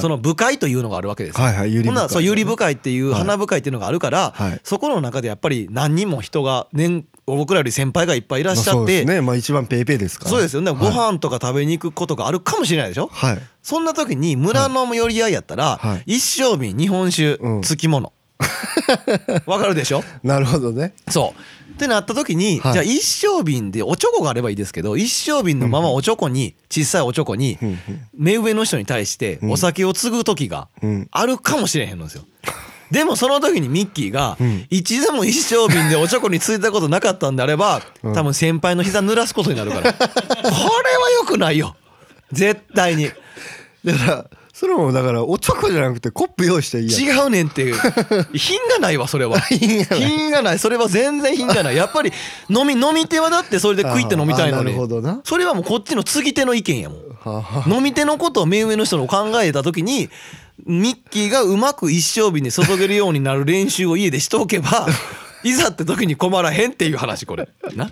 [0.01, 1.47] その部会というのがあるわけですよ。
[1.47, 3.19] ほんならそうゆり部会っていうはい。
[3.21, 4.59] 花部会っていうのがあるからはい。
[4.63, 9.21] そこの中でやっぱり何人も人が年僕らより先輩がいっぱいいらっしゃってね。
[9.21, 10.31] まあ一番ペイペイですから。
[10.31, 10.71] そうですよね。
[10.71, 10.79] はい。
[10.79, 13.09] ご飯とか食べに行くことがあるかもしれないでしょ？
[13.13, 13.37] はい。
[13.61, 16.15] そんな時に村の寄り合いやったら、はい。
[16.15, 17.61] 一升瓶日本酒うん。
[17.61, 18.11] 付き物
[19.45, 20.03] わかるでしょ？
[20.23, 20.93] なるほどね。
[21.09, 21.71] そう。
[21.73, 22.73] ってなった時に、はい。
[22.73, 27.57] じゃあ一升瓶でおちょこがあればいいですけど一升瓶のままおちょこに小さいおちょこに
[28.15, 29.51] 目上の人に対してうん。
[29.51, 31.07] お酒を継ぐ時がうん。
[31.11, 32.23] あるかもしれへんのですよ。
[32.91, 34.67] でもその時にミッキーがうん。
[34.69, 38.13] 一度も一升瓶でおちょこについたことなかったんであればうん。
[38.13, 39.93] 多分先輩の膝濡らすことになるから。
[39.93, 41.75] これは良くないよ。
[42.31, 43.09] 絶対に。
[43.83, 44.25] だから
[44.61, 47.23] それもだからおちょこじゃなくてコップ用意していいやん。
[47.23, 47.75] 違うねんっていう。
[48.37, 49.39] 品がないわそれは。
[49.49, 50.59] 品がない。
[50.59, 51.75] それは全然品がない。
[51.75, 52.13] やっぱり
[52.47, 54.75] 飲み飲み手はだってそれで食いって飲みたいのに。
[55.23, 57.73] それはもうこっちの継ぎ手の意見やもん。
[57.75, 60.11] 飲み手のことを目上の人の考えた時に
[60.67, 64.87] ミッキーがうまく一升瓶で注げるようになる練習を家でしておけば
[65.43, 67.49] いざって時に困らへんっていう話これ。
[67.75, 67.89] な。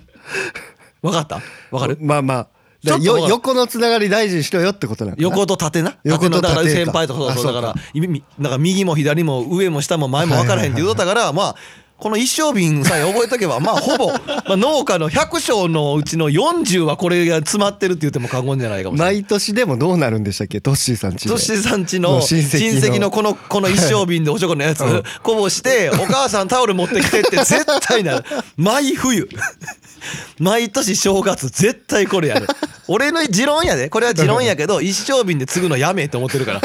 [1.02, 1.42] 分かった？
[1.72, 1.98] 分かる？
[2.00, 2.48] まあまあ
[2.84, 5.24] だからちょっとよ横のつながり大事にしろよってことなんかな。
[5.24, 5.98] 横と縦な？
[6.04, 11.56] 横と縦のだから先輩とかそうだからみみだから右も左も上も下も前も分からへんって言うとったからまあ
[12.00, 19.16] この一升瓶さえ覚えとけばまあほぼ まあ農家の100升のうちの40はこれが詰まってるって言っても過言じゃないかもしれない。
[19.16, 20.62] 毎年でもどうなるんでしたっけ？
[20.62, 21.30] トッシーさんちで。
[21.30, 25.04] トッシーさんちのの親親戚のこのこの一升瓶でおちょこのやつ うん。
[25.24, 28.26] こぼして「お母さんタオル持ってきて」って絶対なる。
[28.56, 29.28] 毎冬。
[30.40, 32.48] 毎年正月絶対これやる。
[32.88, 33.90] 俺の持論やで。
[33.90, 36.62] これは持論やけど一升瓶で継ぐのやめえと思ってるから。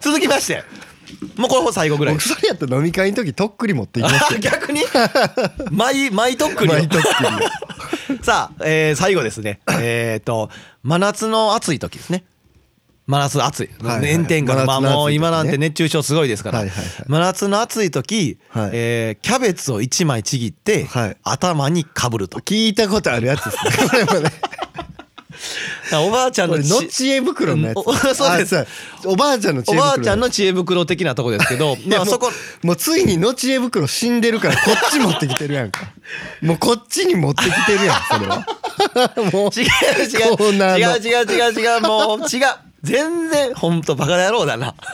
[0.00, 0.64] 続きまして
[1.36, 2.14] もうこれ最後ぐらい。
[2.14, 4.82] 僕それやったら飲み会の時とっくり持っていきますあよ逆に？
[5.70, 7.06] 毎毎とっくり毎とっく
[8.10, 9.60] り さあ、えー最後ですね。
[9.80, 10.50] えっ、と
[10.82, 12.24] 真夏の暑い時ですね。
[13.06, 14.12] 真夏暑い、はいはい。
[14.14, 18.70] 炎天下のまあもう今なんて熱中症すごいですから、はいはいはい真夏の暑い時、はい。
[18.74, 21.16] えーキャベツを1枚ちぎって、はい。
[21.22, 22.40] 頭にかぶると。
[22.40, 23.88] 聞いたことあるやつですね。
[23.88, 24.30] これもね
[26.06, 28.14] おばあちゃんの知恵袋のやつ。
[28.14, 28.58] そうです。
[28.58, 28.66] あ
[29.04, 29.86] おばあちゃんの知お恵袋。
[29.86, 32.30] ばあちゃんの知恵袋的なとこですけど まあそこ。
[32.62, 35.80] もうついにの知恵袋死んでるからこっち持ってきてるやんか。
[36.42, 38.46] もうこっちに持ってきてるやんそれは。
[39.32, 39.66] もう違う
[40.04, 40.78] 違う。
[40.78, 41.80] 違う違う違う違う。
[41.80, 44.74] もう違う全然ほんとバカ野郎だな。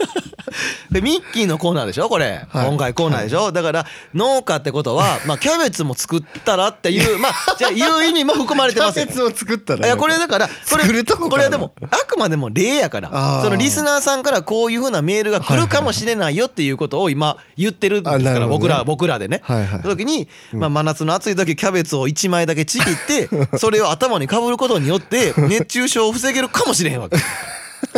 [0.90, 2.08] でミッキーのコーナーでしょ？
[2.08, 2.66] これ、はい。
[2.68, 9.06] 今回コーナーでしょ、だから農家ってことは、 まあ、キャベツも作ったらっていうまあじゃあいう意味も含まれてますよ。
[9.06, 13.40] キャベツを作ったらいやこれだからこれここれはでもあくまでも例やから。
[13.42, 19.40] そのリスナーさんからこういうふうなメールが来るかもしれないよっていうことを今言ってるんですから僕ら僕らでね。
[19.44, 19.82] はいはい。
[19.82, 27.16] その時にまあ真夏の暑い時キャベツを1枚だけちぎってそれを頭にかぶることによって 熱中症を防げるかもしれへんわけ。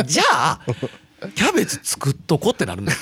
[0.04, 0.61] じゃあ
[1.35, 2.96] キャベツ作っとこってなるのよ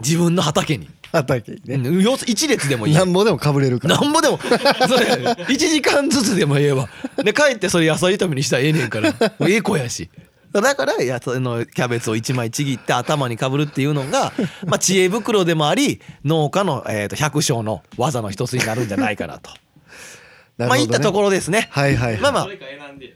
[0.00, 0.88] 自分の畑に。
[1.12, 1.88] 畑にね。
[1.88, 2.94] うんよ一列でもいい。
[2.94, 3.98] なんぼでもかぶれるから。
[3.98, 6.88] なんぼでもそれ1時間ずつでもええわ。
[7.16, 9.12] で帰ってそれ野菜炒めにしたらええねんから。
[9.12, 10.10] もうええ子やし。
[10.52, 14.32] だからやそのキャベツを1枚ちぎって頭にかぶるっていうのが、
[14.64, 19.50] まあ、知恵袋でもあり農家の、えー、と百姓の技の一つになるんじゃないかなと。
[20.58, 21.68] まあいったところですね。
[21.70, 22.20] はいはいはい。
[22.20, 22.48] まあまあ。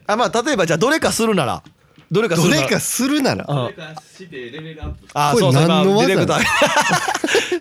[0.06, 1.62] あまあ例えばじゃあどれかするなら
[2.12, 2.54] どれかするな。
[2.54, 3.44] らどれかするなら。
[3.44, 5.52] うからしてレベルアップこれあそうそう。
[5.66, 6.40] 何のディレクター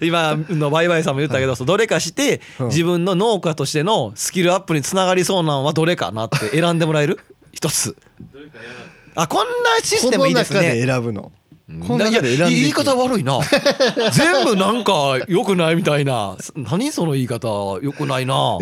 [0.05, 2.67] 今のバイバイさんも言ったけど、そうどれかしてうん。
[2.67, 7.19] 自分の農家としてのスキルアップにつながりそうなのはどれかなって選んでもらえる？
[7.53, 7.95] 一つ。
[9.15, 11.31] あこんなシステムいいです中でね選ぶの。
[11.87, 12.75] この中でいや選んでいく。
[12.75, 13.39] 言い方悪いな。
[14.11, 16.35] 全部なんか良くないみたいな。
[16.55, 17.79] 何その言い方。
[17.81, 18.57] 良くないな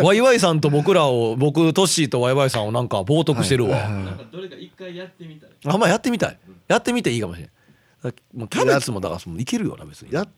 [0.04, 4.04] ワイワイさんと僕らを僕トッシーとワイワイさんをなんか冒涜してるわ、はいはいはい。
[4.04, 6.38] なんかどれか一回やってみたらあんまあやってみたい。
[6.68, 10.12] やってみていいかもしれないもうキャベツもだからそのいけるよな別に。
[10.12, 10.28] やっ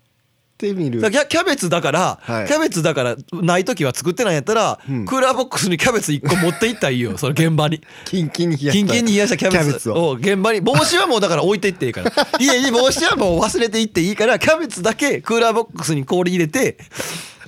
[0.56, 1.00] てみる。
[1.00, 2.46] キャキャベツだから、はい。
[2.46, 5.04] キャベツだからない時は作ってないんやったら、うん。
[5.06, 7.80] クーラーボックスにキャベツ1個持っていったらいいよその現場に。
[8.04, 8.72] キンキンに冷やした。
[8.72, 9.90] キンキンに冷やしたキャベツ。
[9.90, 10.08] を。
[10.10, 10.60] を現場に。
[10.60, 12.12] 帽子はもうだから置いていっていいから。
[12.40, 16.78] 家に帽子はもう忘れていっていいからキャベツだけクーラーボックスに氷入れて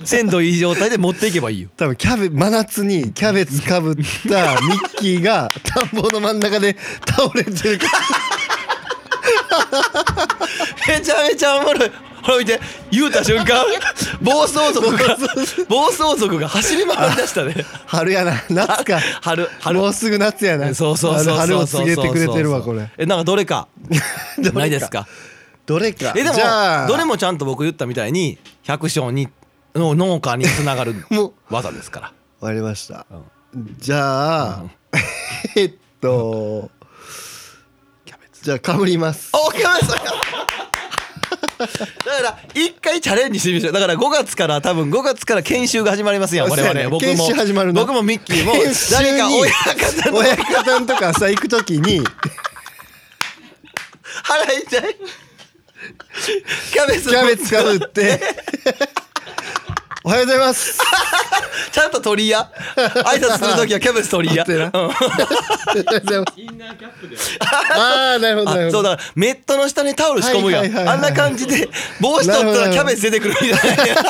[0.05, 1.69] 鮮度いい状態で持っていけばいいよ。
[1.77, 6.75] 多分キャベ真夏にキャベツかぶったミッキーが田んぼの真ん中で
[7.07, 7.79] 倒れてる。
[10.87, 11.91] めちゃめちゃおもろい。
[12.23, 12.57] ほら見て
[12.89, 13.65] 言うた瞬間
[14.21, 15.17] 暴走族が
[15.67, 17.53] 暴走族が走り回りだしたね。
[17.85, 18.33] 春やな。
[18.49, 18.99] 夏か。
[19.21, 19.79] 春春。
[19.79, 20.73] もうすぐ夏やな。
[20.73, 22.89] そうそうそう春を告げてくれてるわこれ。
[22.97, 23.23] えなんか。
[23.25, 23.67] どれか。
[24.53, 25.05] ないですか？
[25.65, 26.13] どれか。
[26.15, 26.87] えでもじゃあ。
[26.87, 29.27] どれもちゃんと僕言ったみたいに百姓に
[29.75, 31.05] の農家につながる
[31.49, 32.13] 技ですから。
[32.39, 33.05] 終わりました。
[33.79, 34.63] じゃあ
[35.55, 36.69] えっと
[38.05, 38.43] キャベツ。
[38.43, 39.29] じゃあかぶります。
[39.33, 39.93] あキャベツ。
[41.63, 43.73] だから一回チャレンジしてみましょう。
[43.73, 46.83] だから5月から多分5月から研修が始まりますやん我そうやね。
[46.83, 46.89] 々。
[46.99, 48.53] 僕も研修始まるな僕もミッキーも
[48.91, 52.03] 誰か親方の親方のとかさ行く時に。
[54.23, 54.95] 腹痛い。
[56.71, 57.09] キャベツ。
[57.09, 58.19] キャベツかぶって
[60.05, 60.77] おはようございます。
[61.71, 64.71] ちゃんと取りや 挨拶する時はキャベツ取りや待ってな。
[64.73, 64.85] うん。
[64.85, 67.17] おはようございますインナーキャップで。
[67.39, 68.79] ああなるほどなるほど。
[68.79, 68.99] あそうだ。
[69.15, 70.89] メットの下にタオル仕込むやん。
[70.89, 71.69] あんな感じで
[72.01, 74.03] 帽子取ったらキャベツ出てくるみたいな。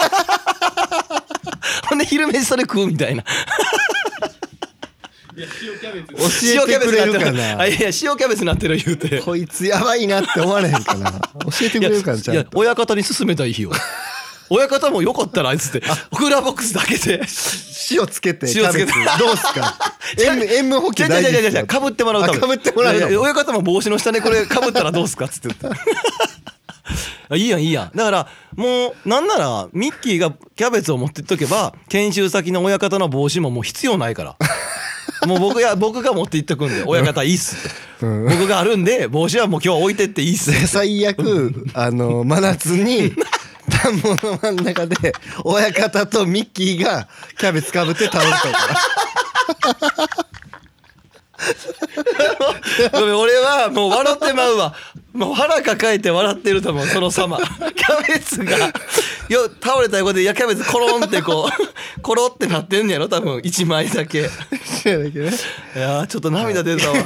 [1.87, 3.23] ほんで昼飯それ食うみたいな。
[5.35, 7.43] いや塩キャベツ教えてくれるか塩キャベツにな。
[7.43, 9.19] ってなあいや塩キャベツになってる言うて。
[9.21, 11.11] こいつやばいなって思われへんかな。
[11.11, 11.19] 教
[11.61, 12.49] えてくれるかなちゃんと。
[12.55, 13.71] 親方に勧めたらいいよ
[14.49, 15.79] 親方もよかったらあいつって。
[15.81, 17.21] クーラーボックスだけで。
[17.91, 18.93] 塩つけて塩つけて。
[19.19, 19.77] どうすか？
[20.19, 21.65] 塩分塩分補給大事ですか？
[21.65, 22.37] かぶってもらうため。
[22.37, 25.79] あ被ってもらう親方も帽子の下にこれかぶったらどうすかっつって言って
[27.29, 27.97] あいいやんいいやん。
[27.97, 34.35] だからもうなんならミッキーがキャベツを持ってっとけば研修先の親方の帽子ももう必要ないから。
[35.27, 37.69] もう僕や僕が持って行っとくんで親方いいっすっ
[38.01, 38.25] て、うん。
[38.27, 43.13] 僕があるんで帽子はもう今日置いてっていいっすで最悪あの真夏に
[43.69, 48.75] 田んぼの真ん中で親方とミッキーがキャベツかぶって倒れたから
[52.99, 54.73] ごめん俺はもう笑ってまうわ。
[55.13, 57.37] もう腹抱えて笑ってると思うその様。
[57.37, 58.57] キャベツが
[59.29, 61.51] よ倒れた横でいやキャベツコロンってこう
[62.01, 64.21] コロってなってんねやろ多分1枚だけ。
[64.21, 64.25] い
[64.83, 65.37] そうやけどね
[65.75, 66.95] やーちょっと涙出たわ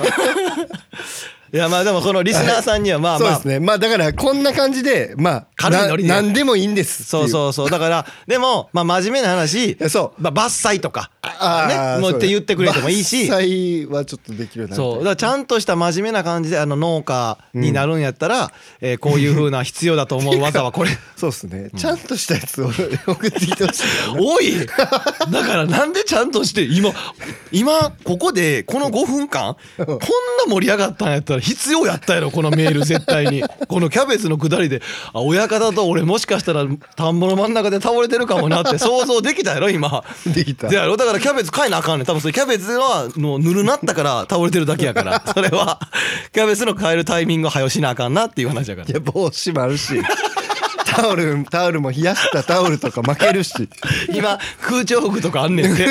[1.53, 3.29] いやまあでもこのリスナーさんにはまあまあ。
[3.29, 3.59] そうですね。
[3.59, 6.09] まあだからこんな感じでまあな軽いノリで。
[6.09, 7.69] 何でもいいんですそうそうそう。
[7.69, 10.21] だからでもまあ真面目な話やそう。
[10.21, 11.11] まあ伐採とか。
[11.21, 13.25] あーもうって言ってくれてもいいし。
[13.25, 14.97] 伐採はちょっとできるなそう。
[14.99, 20.89] だからちゃんとした真面目な感じであの農家になるんやったら、えーこういう風な必要だと思う技はこれ。
[21.15, 22.69] そうですね、ちゃんとしたやつを
[23.07, 23.83] 送ってきてほしい
[24.19, 24.65] おい。
[24.65, 26.91] だからなんでちゃんとして今
[27.51, 29.97] 今ここでこの5分間こんな
[30.47, 33.43] 盛り上がったんやったら必要やったやろこのメール絶対に。
[33.67, 34.81] このキャベツのくだりで。
[35.13, 40.03] あ親方と俺もしかしたら田んぼの真ん中で倒れてるかもなって想像できたやろ今。
[40.27, 40.67] できた。
[40.67, 42.05] でやろだからキャベツ買えなあかんねん。
[42.05, 45.21] 多分それキャベツはのぬるなったから倒れてるだけやから。
[45.33, 45.79] それは
[46.33, 48.87] キャベツの買えるタイミングを早よしなあかんなっていう話やから。
[48.87, 50.01] いや帽子もあるし。
[50.85, 53.69] タオルタオルも冷やしたタオルとか負けるし。
[54.13, 55.85] 今空調服とかあんねんて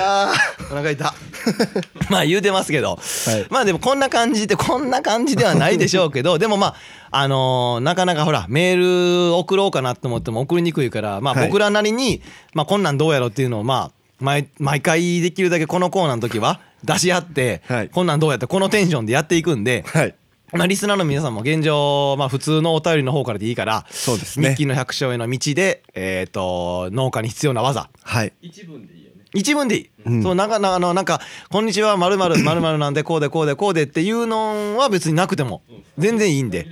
[0.00, 0.72] あー。
[0.72, 1.14] お腹痛。
[2.10, 3.46] まあ言うてますけど、はい。
[3.50, 6.38] まあでもこんな感じでこんな感じではないでしょうけど。
[6.38, 11.46] でもまああのーなかなかほらメール送ろうかなと思っても送りにくいからまあはい。
[11.48, 12.22] 僕らなりに、
[12.54, 17.88] まあこんなんどうやろっていうのをまあ毎毎回できるだけこのコーナーの時は出し合って、はい。
[17.88, 20.14] こんなんどうやってこのテンションでやっていくんで、はい。
[20.52, 24.48] まあ、リスナーの皆さんも現状、まあ、普通のお便りの方からでいいからそうですね。
[24.48, 27.88] ミッキーの百姓への道で、えー、と農家に必要な技。
[28.02, 28.32] はい。
[28.42, 30.22] 一文でいい一文でいい、うん。
[30.22, 35.62] そうなんかなあのなんか「こんにちはまるまる まるまるなんでこうでこうでこうで」っていうのは別になくても
[35.96, 36.66] 全然いいんで。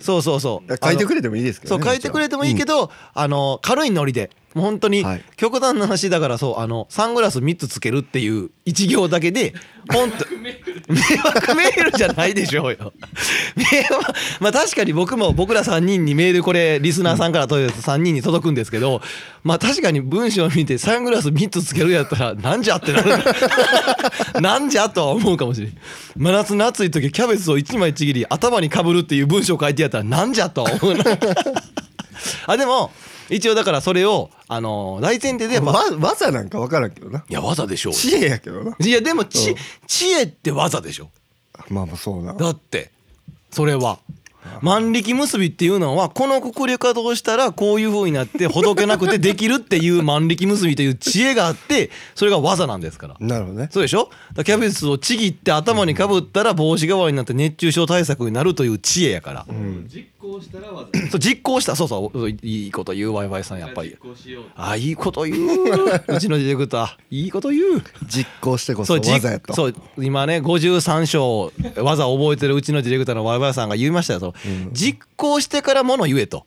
[0.00, 0.78] そうそうそう。
[0.82, 5.24] 書いてくれれてもいいですけどねそう書いてくれてもいいけど、あの軽いノリで本当にはい。
[5.36, 9.54] 極端な話だからそうあのサングラス3つつけるっていう一行だけで
[9.88, 10.58] ポンと迷
[11.24, 12.92] 惑メールじゃないでしょうよ。
[13.56, 19.00] 迷惑まあ確かに僕も僕ら3人にメールこれリスナーさんから問い合わせ3人に届くんですけど
[19.44, 23.10] まあ確かに文章を見てサングラス3つつけるやったらなんじゃってなる。
[24.40, 25.76] なんじゃとは思うかもしれん。
[26.16, 31.04] 真夏の暑い時キャベツを1枚ちぎり頭にかぶるっていう文章書いてやったらなんじゃとは思うな。
[32.46, 32.90] あでも
[33.30, 37.24] 一応だからそれをあの大前提でやっぱわ技なんか分からんけどな。
[37.28, 38.76] いや技でしょう知恵やけどな。
[38.78, 39.56] いやでも知うん。
[39.86, 41.10] 知恵って技でしょ。
[41.68, 42.34] まあまあそうな。
[42.34, 42.90] だって
[43.50, 43.98] それは
[44.62, 53.16] 万力結びっていうのはこのくくり方をしたらこういう風になってほどけなくてできるっていう 万力結びという知恵があってそれが技なんですから。
[53.20, 53.68] なるほどね。
[53.72, 54.10] そうでしょ？
[54.36, 59.46] キャベツをちぎって頭にかぶったら帽子代わりになって熱中症対策になるという知恵やから、
[59.92, 61.76] 実行したらわざそう実行した。
[61.76, 62.28] そうそう。
[62.42, 63.90] いいこと言うワイワイさんやっぱり。
[63.90, 65.36] 実行しようあいいこと言う。
[66.08, 66.88] うちのディレクター。
[67.10, 67.82] いいこと言う。
[68.06, 69.54] 実行してこそ技やと。
[69.54, 74.29] そう今ね53章技を覚えてるうちのディレクターのワイワイさんが言いましたよ
[74.72, 76.46] 実行してからもの言えと、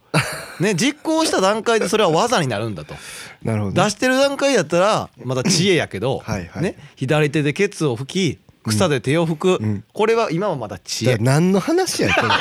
[0.60, 2.96] ね、実行した段階でそれは技になるんだと。
[3.44, 6.64] なるほど出してる段階やったらまた知恵やけど はいはい。
[6.64, 9.84] ね、左手でケツを拭き草で手を拭く、ん。
[9.94, 11.18] これは今はまだ知恵。
[11.20, 12.28] 何の話やこれ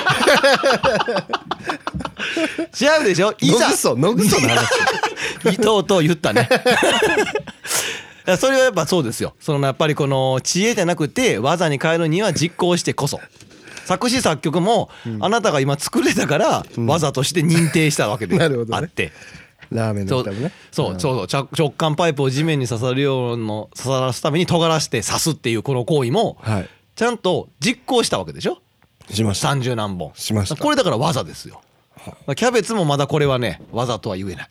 [2.80, 3.34] 違うでしょ？
[3.40, 3.66] いざ。
[3.66, 4.68] 野ぐそ野ぐその話。
[5.46, 6.48] 伊藤と言ったね。
[8.38, 9.34] それはやっぱそうですよ。
[9.40, 13.20] そのやっぱりこの知恵じゃなくて技に変えるには実行してこそ
[13.92, 14.88] 作詞作曲も
[15.20, 18.46] あなたが今作れたから技として認定したわけで あ
[18.78, 19.12] って。
[19.70, 20.52] ラーメンの歌もね。
[20.70, 26.68] そうそうそう直直感パイプを地面に刺さるようの刺さらすために尖らして刺すっていうこの行為もはい。
[26.94, 28.58] ちゃんと実行したわけでしょ？
[29.10, 29.48] しました。
[29.48, 30.12] 30何本。
[30.14, 30.56] しました。
[30.56, 31.60] これだから技ですよ。
[32.36, 34.48] キャベツもまだこれはね技とは言えない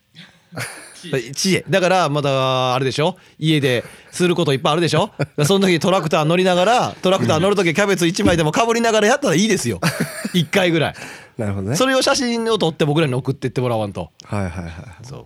[1.35, 3.17] 知恵だからまだあれでしょ？
[3.39, 5.11] 家ですることいっぱいあるでしょ？
[5.45, 9.79] その時トラクター乗りながらトラクター乗る時キャベツ1枚でもかぶりながらやったらいいですよ。
[10.33, 10.95] 1回ぐらい。
[11.37, 11.75] なるほどね。
[11.75, 14.11] それを写真を撮って僕らに送ってってもらわんと。
[14.23, 15.25] はいはいはいそう。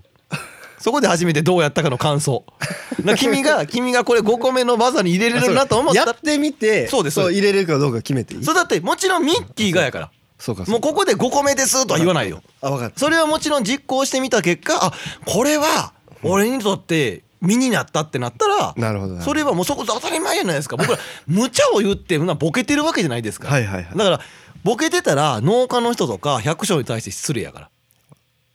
[0.80, 2.46] そこで初めてどうやったかの感想。
[3.04, 6.06] な君が君がこれ5個目の技に入れれるなと思ったら。
[6.08, 8.44] やってみてそうです入れれるかどうか決めていい。
[8.44, 12.42] それだってもちろんミッキーがやからそうかもうここで5個目ですとは言わないよ。
[12.62, 13.00] あ分かった。
[13.00, 14.94] それはもちろん実行してみた結果あ
[15.26, 15.94] これは
[16.24, 20.78] 俺にとって身になったってなったらなるほどそれはもうそこ当たり前じゃないですか。
[20.78, 23.98] 僕ら無茶を言ってなボケてるわけじゃないですか、はいはいはい。
[23.98, 24.20] だから
[24.64, 27.70] ボケてたら農家の人とか百姓に対して失礼やから。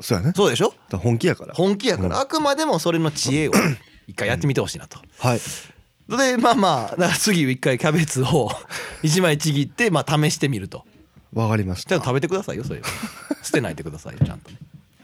[0.02, 0.32] そうやね。
[0.34, 0.74] そうでしょ？
[0.90, 1.54] ら本気やから。
[1.54, 2.20] 本気やから、うん。
[2.20, 3.52] あくまでもそれの知恵を
[4.08, 4.98] 一回やってみてほしいなと。
[5.18, 5.40] はい。
[6.08, 8.50] でまあまあ次一回キャベツを
[9.04, 10.84] 一枚ちぎってまあ試してみると
[11.32, 11.90] わかりました。
[11.90, 12.86] ちゃんと食べてくださいよそれは。
[13.42, 14.56] 捨てないでくださいよちゃんとね。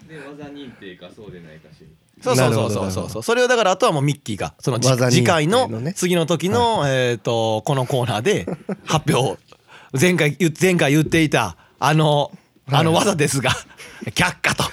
[0.08, 1.88] で技認定かそうでないか知る
[2.22, 2.90] そうそうそうなるほどそう。
[2.90, 5.92] そうそうそれをだからあとはもうミッキーがその次回ののね。
[5.94, 8.46] 次の時のえっとこのコーナーで
[8.84, 9.38] 発表
[9.98, 12.30] 前回言前回言っていたあの
[12.68, 13.50] あの技ですが
[14.06, 14.64] 却下と。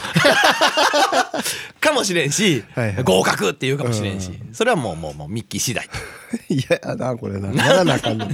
[1.80, 3.04] かもしれんしはいはい。
[3.04, 4.32] 合格っていうかもしれんし。
[4.54, 5.86] それはもうもうもうミッキー次第
[6.50, 8.28] いややなこれなやらなあかんの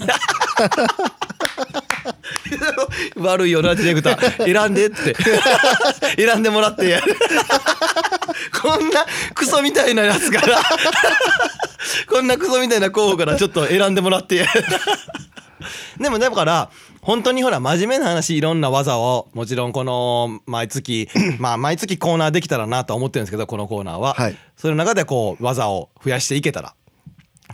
[3.15, 5.15] 悪いよなディレクター選んでって。
[6.17, 7.15] 選んでもらってやる。
[8.61, 10.59] こんなクソみたいなやつから
[12.09, 14.63] こんなクソみたいな候補からちょっと選んでもらってやる。
[15.99, 16.69] でもだから
[17.01, 21.09] 本当にほら真面目な話いろんな技をもちろんこの毎月
[21.39, 24.37] まあ毎月コーナーできたらなとは思ってるんですけどこのコーナーは、はい。
[24.55, 26.73] その中でこう技を増やしていけたら。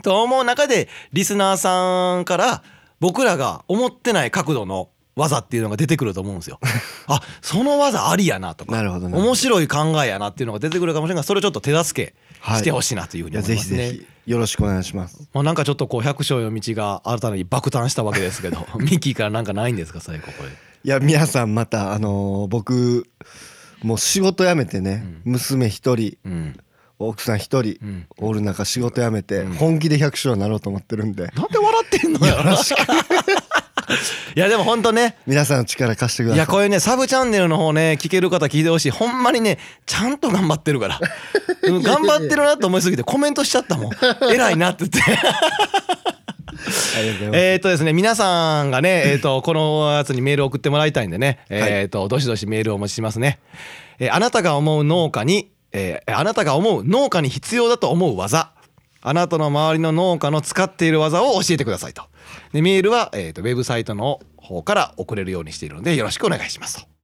[0.03, 2.63] と思う中でリスナーさんから
[2.99, 6.59] 僕らが思ってない角度の技っていうのが出てくると思うんですよ。
[7.07, 12.13] あその技ありやなとかなるほどなるほど面白い考えやなっていうのが出てくるかもしれないがそれをちょっと手助け
[12.55, 13.77] してほしいなというふうに思いますね。
[13.77, 20.49] ぜひぜひよろしくお願いしますまあ、なんかちょっとこう百姓の道が新たに爆誕したわけですけど ミッキーからなんかないんですか最後これ。
[20.49, 23.07] いや皆さんまたあのー僕
[23.83, 26.59] もう仕事辞めてね、娘一人うん、
[26.99, 28.07] 奥さん一人うん。
[28.17, 29.53] おる中仕事辞めてうん。
[29.53, 31.27] 本気で百姓になろうと思ってるんで。
[31.27, 32.35] なんで笑ってんのよ。
[34.35, 35.17] いやでも本当ね。
[35.27, 36.37] 皆さんの力貸してください。
[36.37, 38.89] いやこういうねサブチャンネルの方ね聞ける方聞いてほしい。
[38.91, 40.99] ほんまにねちゃんと頑張ってるから。
[41.63, 43.91] う ん頑張ってるなと思いすぎてコメントしちゃったもん。
[44.31, 45.11] 偉いなって言って。
[47.33, 53.39] えっとですね皆さんがねえっとこのやつにメールを送ってもらいたいんでねえっとどしどしメールをお持ちしますね。
[53.99, 58.51] えーあなたが思う農家にえーあなたが思う農家に必要だと思う技
[59.01, 62.03] あなたの周りの農家の使っている技を教えてくださいと
[62.53, 66.94] でメールは、えー、とウェブサイトの方から送れるようにしているのでよろしくお願いしますと。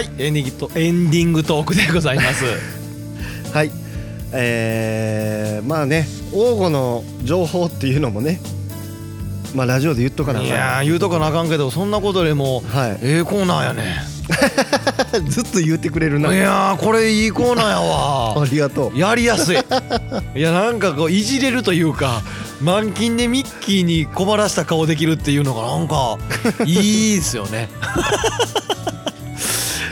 [0.00, 2.44] はいエンディングとエンディングトークでございます。
[3.52, 3.70] はい。
[4.32, 8.40] えー、まあね王吾の情報っていうのもね
[9.54, 10.56] まあラジオで言っとかなあいかん。
[10.56, 12.98] やー言うとかなあかんけどそんなことでもはい。
[13.02, 14.02] ええコーナーやね。
[15.28, 16.32] ずっと言ってくれるな。
[16.34, 18.40] いやーこれいいコーナーやわ。
[18.40, 18.44] あ。
[18.50, 18.98] りがとう。
[18.98, 19.58] やりやすい。
[20.34, 22.22] いやなんかこういじれるというか
[22.62, 26.16] 満勤でミッキーに困らした顔できるっていうのがなんか
[26.64, 27.68] いいですよね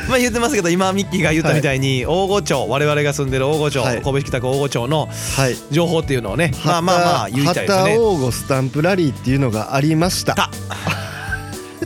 [0.09, 4.03] まあ言ってますけど今ミッキーが言ったみたいに大御町我々が住んでる大御町、はい。
[4.03, 5.57] 神戸市北区大御町のはい。
[5.71, 7.91] 情報っていうのをねまあまあまあ言いたいですね。
[7.91, 10.35] 旗王吾スタンプラリーっていうのがありました。
[10.35, 10.51] た。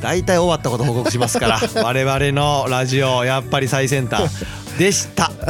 [0.00, 4.30] 大体終わったこと報告しますから 我々のラジオやっぱり最先端
[4.78, 5.30] でした。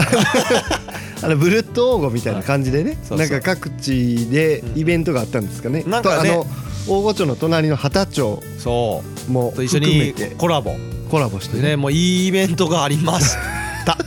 [1.22, 6.36] あのブルット王吾みたいな感じでねなんか各地でイベントがあったんですかね、なんかね。
[6.88, 10.74] 大御町の隣の旗町そもうと一緒にコラボ
[11.12, 11.62] コラボしてね。
[11.62, 13.36] ねもういいイベントがありまし
[13.84, 13.98] た。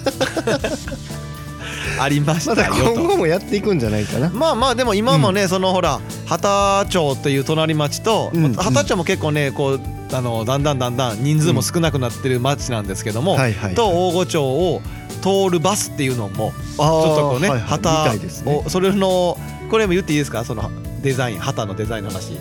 [2.01, 2.93] ありましたよと。
[2.93, 4.31] 今後もやっていくんじゃないかな。
[4.33, 8.53] まあまあでも今もね、そのほら畑町っていう隣町と、うん。
[8.55, 9.81] 畑町も結構ねこう
[10.11, 14.81] あのだんだんだんだん人数も少なくなってる町なんですけども、はいはいと大御町を
[15.21, 17.69] 通るバスっていうのもちょっとこうね、はいはい。
[17.69, 18.63] 旗いですね。
[18.65, 19.37] をそれの
[19.69, 20.43] これも言っていいですか？
[20.43, 20.71] その
[21.03, 22.31] デザイン旗のデザインの話。
[22.31, 22.39] デ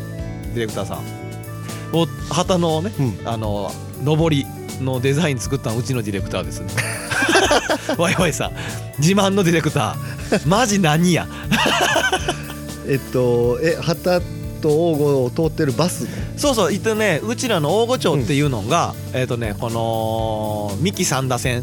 [0.54, 1.00] ィレクターさん。
[1.92, 3.18] お旗のねうん。
[3.26, 3.70] あの
[4.04, 4.46] 上り
[4.80, 6.66] のデザイン作ったのうちのディレクターですね。
[7.98, 8.52] ワイワイさん。
[8.98, 10.48] 自慢のディレクター。
[10.48, 11.26] マジ何や？
[12.86, 14.20] えっとえ旗
[14.60, 16.06] と王吾を通ってるバス？
[16.36, 16.70] そうそう。
[16.70, 21.62] 言ってねうちらの大御町っていうのが、えっ、とねこの三木三田線っ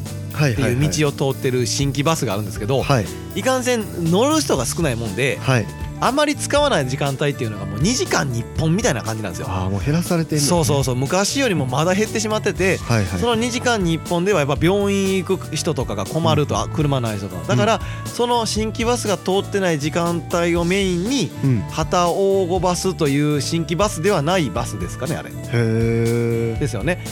[0.55, 3.05] ていう道を通ってる新規バスがあるんですけど、はい。
[3.35, 5.65] いかんせん乗る人が少ないもんではい
[6.01, 9.47] あまり使わない時間帯っていうのがもう2時間に1本みたいな感じなんですよ。
[9.47, 10.43] ああもう減らされてんね。
[10.43, 13.19] そうそうそう昔よりもまだ減ってしまってて、はいはい。
[13.19, 21.59] その2時間に1本ではやっぱ病院行く人とかが困ると、あ車ない人とかだから、その新規バスが通ってない時間帯をメインにうん。
[21.69, 25.29] 旗大御バスという新規バスではないバスですかねあれ。
[25.29, 27.03] へえですよね。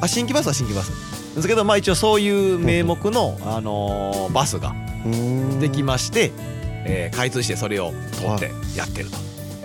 [0.00, 0.90] あ新規バスは新規バス。
[1.34, 4.74] ですけどまあ一応そういう名目の、あのーバスが
[5.60, 6.32] できまして、
[6.84, 9.16] えー開通してそれを通ってやってると、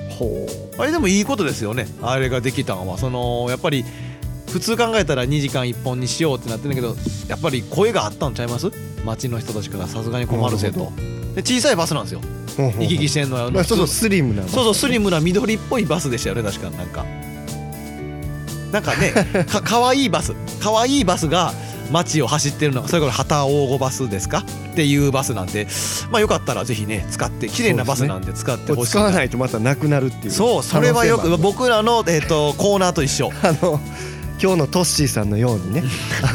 [0.09, 0.45] ほ
[0.77, 1.87] あれでもいいことですよね。
[2.01, 2.97] あれができたのは。
[2.97, 3.85] そのやっぱり
[4.49, 6.95] 普通考えたら2時間1本にしようってなってるんだけど
[7.27, 8.71] やっぱり声があったんちゃいます？
[9.05, 9.87] 街の人たちから。
[9.87, 10.91] さすがに困るせと
[11.35, 12.21] で小さいバスなんですよ。
[12.57, 13.49] 行き来してんのは。
[13.51, 16.69] まあちょっとスリムなそうそうスリムな緑っぽいバスでしたよね確か。
[16.69, 17.05] なんか
[18.71, 20.33] なん かねかかわいいバス。
[20.59, 21.53] かわいいバスが
[21.91, 24.39] 街を走ってるのがそれから旗大御バスですか？
[24.39, 25.67] っていうバスなんで
[26.11, 33.31] まあよかったらぜひね使って綺麗なバスなんで使ってほしい使わないとまたなくなるっていうそうそれはよく僕らの、えー、と コーナーと一緒。
[33.43, 33.79] あの
[34.41, 35.83] 今日のトッシーさんのようにね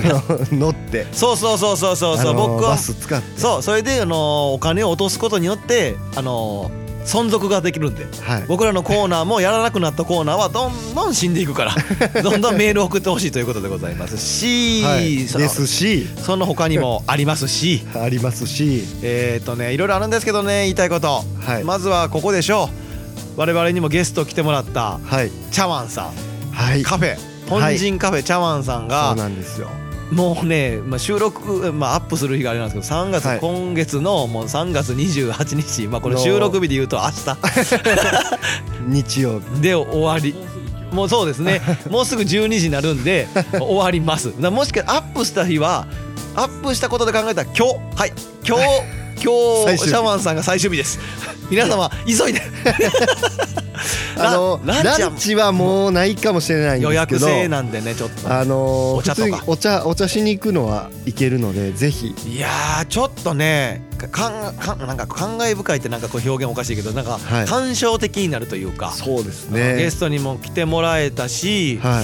[0.52, 1.06] 乗って。
[1.12, 2.70] そうそうそうそうそうそう、僕は。
[2.70, 3.38] バス使って。
[3.38, 6.70] そうそれであのお金を落とすことによってあの
[7.08, 8.06] 存続ができるんで。
[8.22, 8.44] はい。
[8.46, 11.74] 僕らのコーナーもやらなくなったコーナーはどんどん死んでいくから。
[12.22, 15.26] どんどんメールを送ってほしいということでございますし、はい。
[15.26, 16.06] そのですし。
[16.24, 17.82] その他にもありますし。
[18.00, 18.84] ありますし。
[19.02, 21.64] えっとねいろいろあるんですけどね言いたいこと、はい。
[21.64, 22.68] まずはここでしょ
[23.36, 23.40] う。
[23.40, 25.30] 我々にもゲスト来てもらったはい。
[25.50, 26.10] 茶碗さん。
[26.52, 26.82] はい。
[26.82, 27.16] カフェ。
[27.48, 29.68] 本人カフェ茶碗さんそうがなんですよ
[30.12, 33.40] もうね、まあ、収録、まあ、アップする日があれなんですけど3月、はい。
[33.40, 37.26] 今月のもう3月28日、まあ、これ収録日で言うと明日。
[39.20, 39.46] 曜日。
[39.56, 40.34] 日で終わり。
[40.92, 41.60] もうそうですね。
[41.90, 44.28] もうすぐ12時になるんで終わります。
[44.38, 45.86] もしかアップした日は
[46.34, 47.74] アップしたことで考えたら今日。
[47.94, 48.12] はい。
[48.46, 48.62] 今日
[49.22, 49.76] 今日。
[49.76, 50.98] 日シャワンさんが最終日です
[51.50, 52.42] 皆様急いで。
[54.18, 57.28] あのランチはもうないかもしれないん予ですけど。
[57.28, 58.32] 約制なんでねちょっと。
[58.32, 59.44] あのお茶とか。
[59.46, 62.14] お茶お茶しに行くのはいけるのでぜひ。
[62.26, 67.46] いやーちょっとねかかんかんなんか感慨深いってなんかこう表現おかしいけどなんかはい。
[67.46, 72.00] 感傷的になるというか、そうですゲねストにも来てもらえたし、は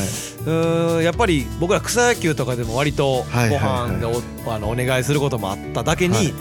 [0.47, 4.23] うーんやっぱり僕ら草野球とかでも割とご飯でお,、
[4.53, 6.35] あのお願いすることもあっただけに、はい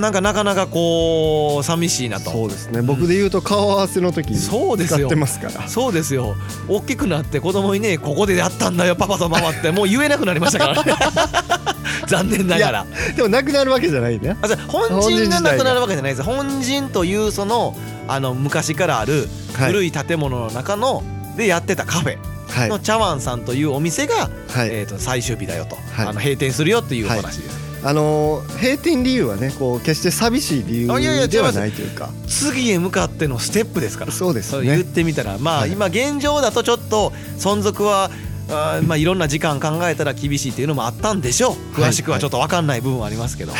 [0.00, 2.30] なんかなかなかこう寂しいないと。
[2.30, 2.82] そうですね。
[2.82, 4.98] 僕で言うと顔合わせの時にそうですよ。
[4.98, 5.68] 使ってますから。
[5.68, 6.36] そうですよ。
[6.68, 9.70] 大きくなって子供にねここでやったんだよパパとママって。
[9.72, 10.94] もう言えなくなりましたからね。
[12.08, 12.86] 残念ながら。
[13.14, 14.36] でもなくなるわけじゃないね。
[14.42, 16.22] あ本陣がなくなるわけじゃないです。
[16.22, 17.76] 本陣というその
[18.08, 19.72] あの昔からあるはい。
[19.72, 21.02] 古い建物の中の
[21.36, 22.18] でやってたカフェ。
[22.50, 22.68] はい。
[22.68, 24.70] の茶碗さんというお店が、はい。
[24.70, 26.06] えー、と最終日だよと、はい。
[26.08, 32.10] あの閉店するよっていうお話です、あのー閉店理由はねこう決して寂しい理由ではないというか。
[32.26, 34.12] 次へ向かってのステップですから。
[34.12, 35.72] そうですそう言っねてみたらまあ、はい。
[35.72, 38.10] 今現状だとちょっと存続は
[38.48, 41.80] あーまあいろんな時間考えたら厳しいっていうのもあったんでしょう。
[41.80, 41.90] はい。
[41.90, 43.52] 詳しくはちょっと分かんない部分はありますけど、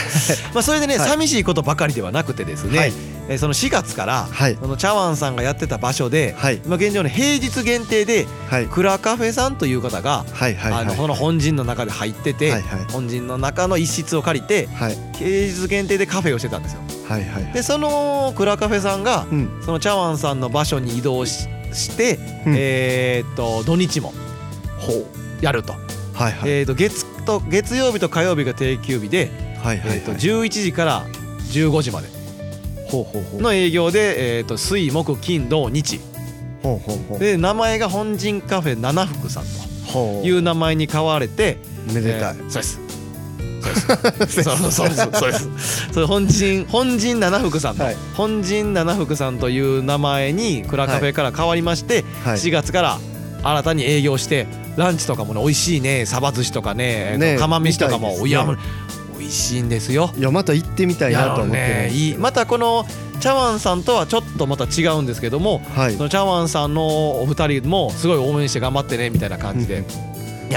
[0.53, 1.09] まあそれでね、はい。
[1.09, 2.93] 寂しいことばかりではなくてですね、はい
[3.31, 4.57] えーその4月から、はい。
[4.57, 6.61] その茶碗さんがやってた場所で、はい。
[6.66, 8.66] 今現状ね平日限定ではい。
[8.66, 12.85] クラカフェさんという方が、はいはいはいあのこの本陣の中で入ってて、はいはい。
[12.93, 14.97] 本陣の中の一室を借りてはい。
[15.14, 16.81] 平日限定でカフェをしてたんですよ。
[17.09, 19.62] はいはいでそのクラカフェさんがうん。
[19.64, 22.16] その茶碗さんの場所に移動しして、
[22.47, 22.55] うん。
[22.59, 24.12] えーっと土日も
[24.78, 25.45] ほう。
[25.45, 25.74] やると,、
[26.14, 26.51] はいはい。
[26.51, 29.31] えーっと月と月曜日と火曜日が定休日で、
[29.62, 31.05] はいはいえーっとはい11時から
[31.53, 32.09] 15時まで
[33.38, 36.01] の営業で、えーっと水木金土日。
[37.18, 39.45] で名前が本陣カフェ七福さん
[39.86, 41.57] ほという名前に変われて
[41.93, 42.36] めでたい。
[42.38, 42.80] えーそうです。
[43.91, 44.43] そうです。
[44.43, 44.88] そうそうそう。
[44.88, 45.11] です。
[45.12, 45.49] そうです。
[45.93, 47.97] そう本陣本陣七福さんと、はい。
[48.14, 52.36] 本陣七福さんという名前にクラカフェから変わりまして、はい。
[52.36, 52.99] 4月から
[53.43, 58.28] 新たに営業してランチとかもね美味しいねサバ寿司とかねね釜飯とかも、ね。
[58.28, 58.47] いや
[59.31, 60.11] しいんですよ。
[60.16, 61.95] いやまた行ってみたいなと思ってるんですけど。
[61.97, 62.85] いいまたこの
[63.20, 65.95] 茶碗さんとはちょっとまた違うんですけども、はい。
[65.95, 69.76] その茶碗さんのお二人もすごい応援して頑張ってねみたいな感じで。
[69.76, 69.83] や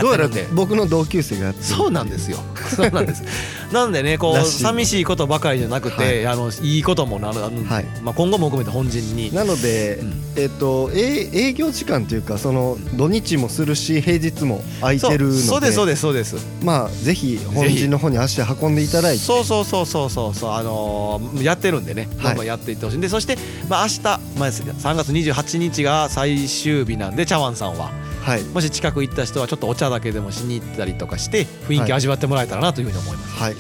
[0.02, 0.30] どうやら。
[0.54, 2.38] 僕の同級生がそうなんですよ。
[2.76, 3.24] そうなんです。
[3.72, 7.86] なんでね、こう寂しいことばかりじゃなくて、あのいいこともなる、はい。
[8.04, 9.34] まあ今後も含めて本陣に。
[9.34, 10.24] なので、うん。
[10.36, 15.40] えっ、と営営業時間というかその土日もするし平日も空いてるので。
[15.40, 16.36] そうですそうですそうです。
[16.64, 19.24] まあぜひ本陣の方に足運んでいただいて。
[19.24, 22.28] そうそうそうそうそうそうあのーやってるんでね、はい。
[22.30, 22.98] どんどんやっていってほしい。
[22.98, 23.38] んで、そして
[23.68, 27.92] まあ明日まあ3月28日が最終日なんで茶碗さんは
[28.24, 28.44] はい。
[28.44, 33.42] もし近く行った人はちょっとお茶だけでもしに行ったりとかして雰囲気味わってもらえたらなというふうに思います。
[33.44, 33.56] はい。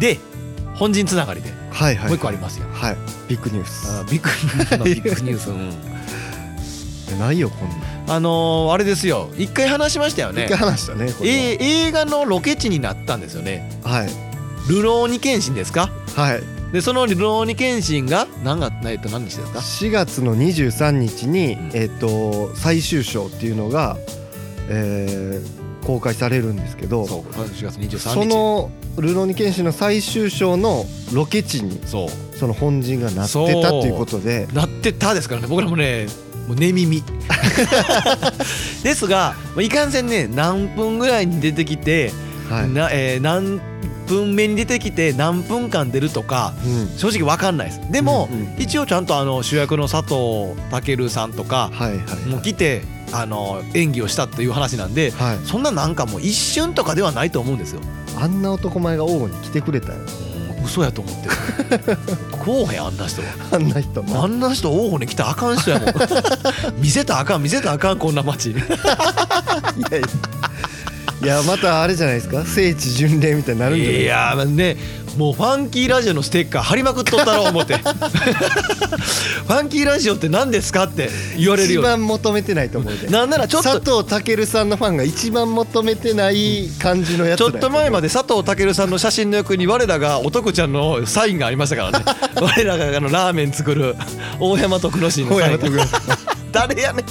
[0.00, 0.18] で
[0.74, 2.06] 本陣つながりではいはい。
[2.08, 2.66] もう一個ありますよ。
[2.72, 2.96] はい。
[3.28, 3.88] ビッグニュース。
[3.90, 5.50] あービッグニュースの ビッグニュース。
[5.50, 5.72] うん。
[7.14, 7.74] えないよこんな。
[7.76, 7.80] ん
[8.16, 9.30] あのーあれですよ。
[9.38, 10.44] 一回話しましたよね。
[10.46, 13.70] 一回話したねこえー映画のロケ地になったんですよね。
[13.84, 14.10] はい。
[14.68, 15.90] ルローニケンシンですか？
[16.16, 16.42] はい
[16.74, 21.70] でそのルローニケンシンが何がえっと何日ですか？4月の23日に、うん。
[21.72, 23.96] えっ、と最終章っていうのが、
[24.68, 27.98] えー公開されるんですけどそう4月23日。
[27.98, 32.36] そのルローニケンシンの最終章のロケ地にそう。
[32.36, 34.48] その本陣がなってたということで。
[34.54, 35.46] なってたですからね。
[35.46, 36.06] 僕らもね
[36.48, 37.04] もう寝耳。
[38.82, 42.12] ですがまあいかんせんね何分ぐらいに出てきて、
[42.48, 43.60] はい、なえー何
[44.06, 46.98] 分目に出てきて何分間出るとかうん。
[46.98, 47.92] 正直わかんないです。
[47.92, 48.54] でも、うんうん。
[48.58, 51.70] 一応ちゃんとあの主役の佐藤健さんとか
[52.26, 52.82] もう来て
[53.12, 55.38] あの演技をしたっていう話なんではい。
[55.44, 57.80] そんななんかもう一瞬とかではないと思うんですよ。
[58.16, 59.98] あんな男前が王に来てくれたよ
[60.64, 61.28] 嘘やと思って
[61.92, 61.98] る。
[62.44, 63.22] こうへんあんな人。
[63.22, 64.26] はあんな人なあ。
[64.26, 65.88] んな人王鵬に来たらあかん人やもん。
[66.80, 68.50] 見せたらあかん見せたらあかんこんな街。
[68.50, 68.60] いや
[69.98, 70.06] いや
[71.24, 72.44] いやまたあれじゃないですか？
[72.44, 74.76] 聖地巡礼みたいになるんじゃないいやーね
[75.16, 77.76] もうファンキーラジオのステッカー貼りまくっとったろ思って。
[79.44, 81.08] ファンキーラジオって何ですかって
[81.38, 83.06] 言われる一よ番求めてないと思うで。
[83.08, 92.04] なんならちょっと佐藤健さんのファンが一番求めてない感じのやつちょっと前までで佐藤健さんの写真の横に我らがお徳ちゃんのサインがありましたからね。
[92.40, 93.94] 我らがあのラーメン作る
[94.40, 95.58] 大山徳之進のサイン。
[95.76, 95.86] が
[96.50, 97.04] 誰やねん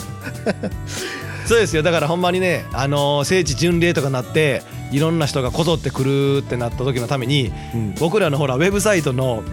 [1.45, 1.83] そうですよ。
[1.83, 7.95] だからほんまにね、あのー聖地巡礼とかなっていろんな人がこぞってくるってなった時のためにうん。
[7.95, 9.43] 僕らのほらウェブサイトの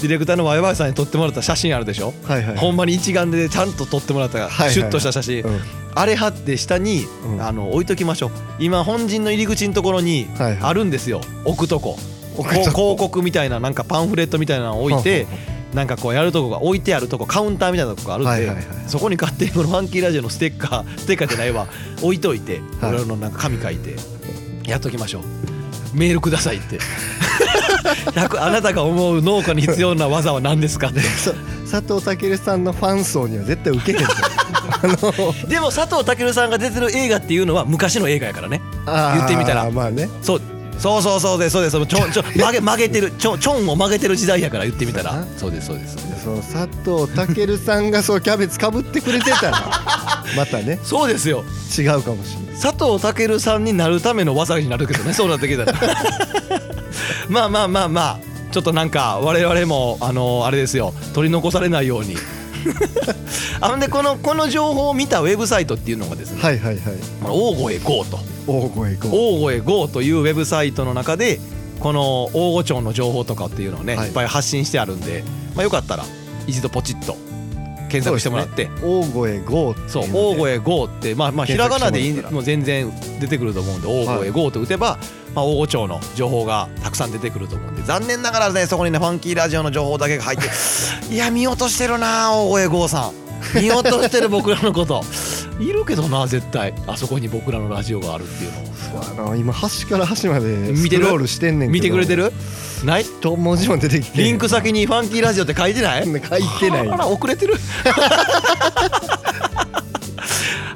[0.00, 5.60] ディレクターのワイワイさんに撮ってもらった写真あるでしょ、はいはいほんまに一眼でちゃんと撮ってもらったはいはいシュッとした写真、うん。
[5.94, 7.42] あれ貼って下に、うん。
[7.42, 8.30] あの置いときましょう。
[8.58, 10.58] 今本陣の入り口のところにはいはい。
[10.62, 11.20] あるんですよ。
[11.44, 11.96] 置くとこ。
[12.36, 12.96] 置くとこ。
[12.96, 15.26] 広告みたいななんかパンフレットみたいなのを置いて
[15.74, 21.66] なんかこうやるとこが置いてあるとこカウンターみたいなとこがあるんで、はいはいはいそこに勝手にこのファンキーラジオのステッカー ステッカーじゃないわ。
[22.02, 22.94] 置いといてはい。
[22.94, 23.96] 俺のなんか紙書いて
[24.66, 25.22] やっときましょう。
[25.94, 26.78] メールくださいって。
[28.12, 31.00] 100あなたが思う農家に必要な技は何ですかって。
[31.18, 31.34] そ
[31.70, 35.48] 佐藤健さんのファン層には絶対受けへんとあの。
[35.48, 38.60] でも佐藤健さんが出てる映画っていうのは昔の映画やからね。
[38.86, 39.70] 言ってみたら。
[39.70, 40.08] まあね。
[40.22, 40.42] そう
[40.78, 41.86] そうそうそうですそうです。
[41.86, 45.24] ちょちょ曲げ 曲げてるちょちょんを曲げてる時代やから言ってみたら。
[45.36, 45.96] そうですそうです。
[46.22, 46.68] その佐
[47.06, 49.82] 藤健さんがそうキャベツかぶってくれてたら
[50.36, 50.78] またね。
[50.82, 51.44] そうですよ。
[51.78, 52.60] 違うかもしれない。
[52.60, 55.74] 佐藤健さんになるための技になるけどねそうなってきたら。
[57.28, 58.18] まあまあまあまあ
[58.52, 60.94] ちょっとなんか我々もあのあれですよ。
[61.14, 62.16] 取り残されないように
[63.60, 66.80] あほん でこのこの情報を見たウェブサイトっていうのがですねはいはいはい。
[67.22, 68.18] まあ大声 GO と。
[68.46, 71.40] 大声こ大声 GO というウェブサイトの中で
[71.80, 74.08] この大御町の情報とかっていうのをね、はい。
[74.08, 76.04] い、っぱい発信してあるんで、まあ、よかったら
[76.46, 77.16] 一度ポチッと
[77.94, 78.70] 検索してもらって。
[78.82, 79.76] 大声 GO う
[80.12, 82.90] 大声 GO ってまあまあひらがなでもう全然
[83.20, 84.98] 出てくると思うんで大声 GO と打てば、
[85.34, 90.44] まあ、大御町の情報がたくさん出てくると思うんで残念ながらねそこにねファンキーラジオの情報だけが入って
[91.12, 93.12] いや見落としてるな大声 GO さん。
[93.60, 95.04] 見落としてる僕らのこと。
[95.60, 96.72] いるけどな絶対。
[96.86, 98.58] あそこに僕らのラジオがあるっていうの。
[99.20, 101.04] をあの今端から端まで見てる？
[101.04, 101.72] スクロールしてんねんけど。
[101.72, 102.32] 見てくれてる？
[102.84, 103.02] ない？
[103.02, 106.04] 一文字も出てきてリンク先にファンキーラジオって書いてない？
[106.04, 106.20] 書い
[106.60, 106.88] てない。
[106.88, 107.54] あら遅れてる。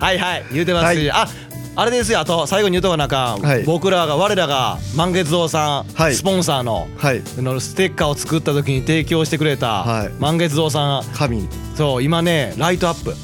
[0.01, 1.27] はいはい言うてますし、あ
[1.75, 2.21] あれですよ。
[2.21, 3.65] あと最後に言うとかなあかん、はい。
[3.65, 6.15] 僕らが我らが満月堂さん、はい。
[6.15, 6.89] スポンサーの
[7.37, 10.11] のステッカーを作った時に提供してくれた、はい。
[10.19, 11.05] 満月堂さん。
[11.15, 11.49] 神。
[11.77, 13.15] そう今ねライトアップ。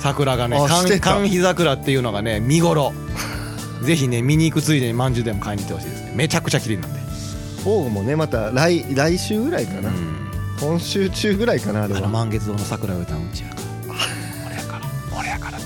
[0.00, 0.58] 桜がね
[1.00, 2.92] 寒日桜っていうのがね見頃。
[3.82, 6.12] ぜひね見に行くついでにまんじゅうでも買いに行ってほしいですね。
[6.14, 6.99] めちゃくちゃ綺麗なんで
[7.64, 10.30] 王もねまた来来週ぐらいかな、うん。
[10.60, 12.08] 今週中ぐらいかなあれは。
[12.08, 13.60] 満月堂の桜を歌うんちやから。
[14.46, 15.64] 俺やから俺やからな。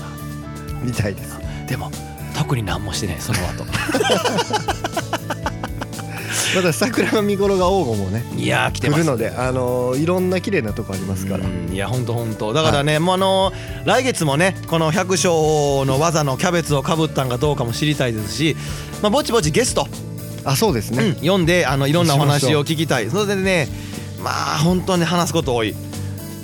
[0.83, 1.37] みたいです。
[1.67, 1.91] でも
[2.37, 3.65] 特に何もしてないその後。
[6.55, 9.03] また桜の見頃が王もねいやー来てます。
[9.03, 11.45] 来るのであのーいろんな綺麗なとこありますから。
[11.45, 18.55] うんいや本当本当だからね、もうあのー来月もねこの百姓の技のキャベツをかぶったんかどうかも知りたいですし、
[19.01, 19.85] まあ、ぼちぼちゲスト、
[20.45, 23.09] あそうですね、うん読んであのいろんなお話を聞きたい。
[23.09, 23.67] それでね
[24.21, 25.75] まあ本当に話すこと多い。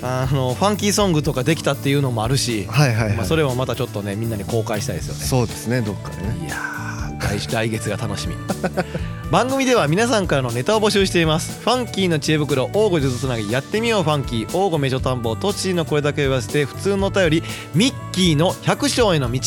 [0.04, 5.22] あのファンキーソングとかできたっていうのもあるし、はいはいはい、まあ、それをまたちょっとねみんなに公開したいですよね。
[5.22, 6.46] そうですねどっかでね。
[6.48, 6.92] いやー
[7.40, 8.36] 来来月が楽しみ。
[9.32, 11.62] 番組では皆さんからのネタを募集しています。
[11.62, 14.04] ファンキーの知恵袋王吾術つなぎやってみよう。
[14.04, 15.36] ファンキー王吾名所探訪。
[15.36, 17.44] 栃木のこれだけを言わせて普通のお便り
[17.74, 19.40] ミッキーの百姓への道